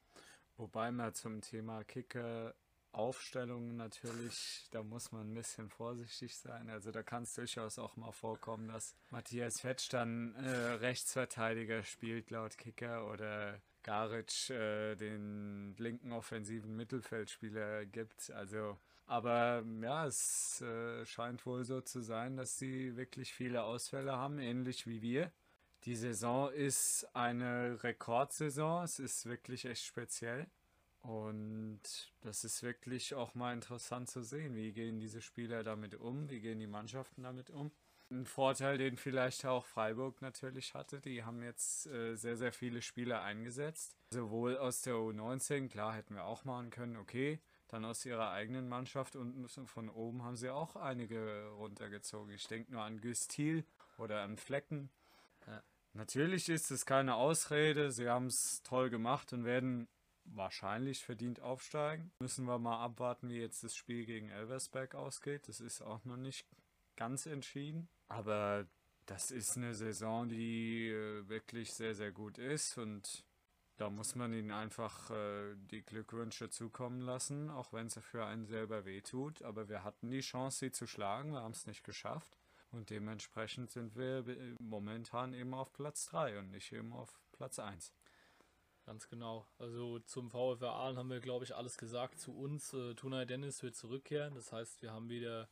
[0.57, 2.55] Wobei man zum Thema Kicker
[2.93, 6.69] Aufstellungen natürlich, da muss man ein bisschen vorsichtig sein.
[6.69, 12.29] Also da kann es durchaus auch mal vorkommen, dass Matthias Fetsch dann äh, Rechtsverteidiger spielt
[12.31, 18.29] laut Kicker oder Garic äh, den linken offensiven Mittelfeldspieler gibt.
[18.31, 24.13] Also, aber ja, es äh, scheint wohl so zu sein, dass sie wirklich viele Ausfälle
[24.13, 25.31] haben, ähnlich wie wir.
[25.85, 28.83] Die Saison ist eine Rekordsaison.
[28.83, 30.47] Es ist wirklich echt speziell.
[31.01, 31.81] Und
[32.21, 36.39] das ist wirklich auch mal interessant zu sehen, wie gehen diese Spieler damit um, wie
[36.39, 37.71] gehen die Mannschaften damit um.
[38.11, 42.81] Ein Vorteil, den vielleicht auch Freiburg natürlich hatte, die haben jetzt äh, sehr, sehr viele
[42.81, 43.95] Spieler eingesetzt.
[44.11, 47.39] Sowohl aus der U19, klar hätten wir auch machen können, okay.
[47.69, 52.33] Dann aus ihrer eigenen Mannschaft und von oben haben sie auch einige runtergezogen.
[52.33, 53.63] Ich denke nur an Güstil
[53.97, 54.89] oder an Flecken.
[55.47, 55.63] Ja.
[55.93, 59.87] Natürlich ist es keine Ausrede, sie haben es toll gemacht und werden
[60.35, 62.11] wahrscheinlich verdient aufsteigen.
[62.19, 65.47] Müssen wir mal abwarten, wie jetzt das Spiel gegen Elversberg ausgeht.
[65.47, 66.45] Das ist auch noch nicht
[66.95, 67.89] ganz entschieden.
[68.07, 68.67] Aber
[69.05, 73.25] das ist eine Saison, die äh, wirklich sehr, sehr gut ist und
[73.81, 78.45] da muss man ihnen einfach äh, die Glückwünsche zukommen lassen, auch wenn es für einen
[78.45, 79.41] selber wehtut.
[79.41, 82.37] Aber wir hatten die Chance, sie zu schlagen, wir haben es nicht geschafft.
[82.69, 87.57] Und dementsprechend sind wir äh, momentan eben auf Platz 3 und nicht eben auf Platz
[87.57, 87.91] 1.
[88.91, 89.47] Ganz genau.
[89.57, 92.19] Also zum VfR Aalen haben wir, glaube ich, alles gesagt.
[92.19, 94.35] Zu uns, äh, Tunay Dennis wird zurückkehren.
[94.35, 95.47] Das heißt, wir haben wieder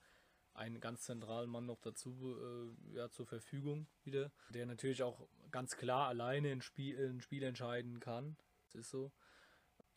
[0.53, 5.77] einen ganz zentralen Mann noch dazu äh, ja, zur Verfügung wieder, der natürlich auch ganz
[5.77, 8.35] klar alleine ein Spiel, ein Spiel entscheiden kann.
[8.65, 9.13] Das ist so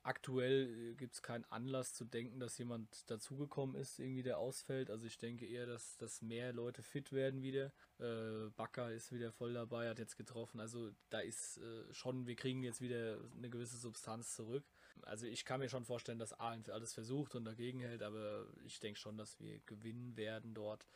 [0.02, 4.90] aktuell äh, gibt es keinen Anlass zu denken, dass jemand dazugekommen ist, irgendwie der ausfällt.
[4.90, 7.72] Also ich denke eher, dass, dass mehr Leute fit werden wieder.
[7.98, 10.60] Äh, Bakker ist wieder voll dabei, hat jetzt getroffen.
[10.60, 14.64] Also da ist äh, schon, wir kriegen jetzt wieder eine gewisse Substanz zurück.
[15.02, 18.78] Also ich kann mir schon vorstellen, dass Aalen alles versucht und dagegen hält, aber ich
[18.80, 20.86] denke schon, dass wir gewinnen werden dort,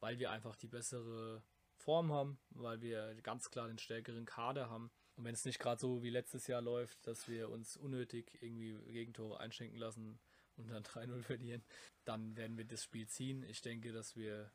[0.00, 1.42] weil wir einfach die bessere
[1.76, 4.90] Form haben, weil wir ganz klar den stärkeren Kader haben.
[5.16, 8.74] Und wenn es nicht gerade so wie letztes Jahr läuft, dass wir uns unnötig irgendwie
[8.92, 10.18] Gegentore einschenken lassen
[10.56, 11.64] und dann 3-0 verlieren,
[12.04, 13.42] dann werden wir das Spiel ziehen.
[13.44, 14.50] Ich denke, dass wir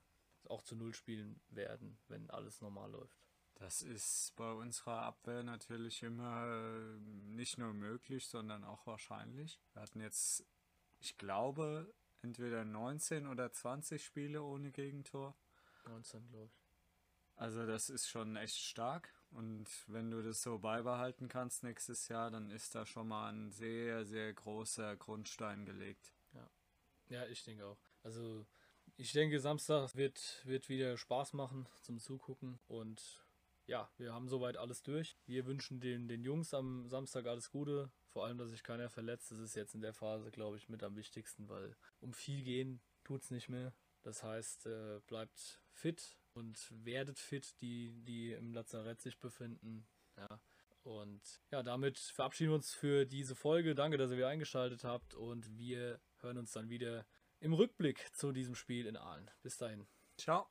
[0.45, 3.18] auch zu Null spielen werden, wenn alles normal läuft.
[3.55, 9.59] Das ist bei unserer Abwehr natürlich immer äh, nicht nur möglich, sondern auch wahrscheinlich.
[9.74, 10.43] Wir hatten jetzt,
[10.99, 11.93] ich glaube,
[12.24, 15.36] entweder 19 oder 20 Spiele ohne Gegentor.
[15.86, 16.62] 19, glaube ich.
[17.36, 19.14] Also das ist schon echt stark.
[19.32, 23.52] Und wenn du das so beibehalten kannst nächstes Jahr, dann ist da schon mal ein
[23.52, 26.14] sehr, sehr großer Grundstein gelegt.
[26.34, 26.50] Ja,
[27.10, 27.80] ja ich denke auch.
[28.04, 28.46] Also
[28.98, 32.60] ich denke, Samstag wird, wird wieder Spaß machen zum Zugucken.
[32.68, 33.26] Und
[33.68, 35.18] ja, wir haben soweit alles durch.
[35.26, 37.90] Wir wünschen den, den Jungs am Samstag alles Gute.
[38.10, 39.32] Vor allem, dass sich keiner verletzt.
[39.32, 42.82] Das ist jetzt in der Phase, glaube ich, mit am wichtigsten, weil um viel gehen
[43.06, 43.74] tut es nicht mehr.
[44.04, 49.86] Das heißt, äh, bleibt fit und werdet fit, die, die im Lazarett sich befinden.
[50.18, 50.40] Ja.
[50.84, 53.76] Und ja, damit verabschieden wir uns für diese Folge.
[53.76, 57.06] Danke, dass ihr wieder eingeschaltet habt und wir hören uns dann wieder
[57.40, 59.30] im Rückblick zu diesem Spiel in Aalen.
[59.42, 59.88] Bis dahin.
[60.18, 60.50] Ciao.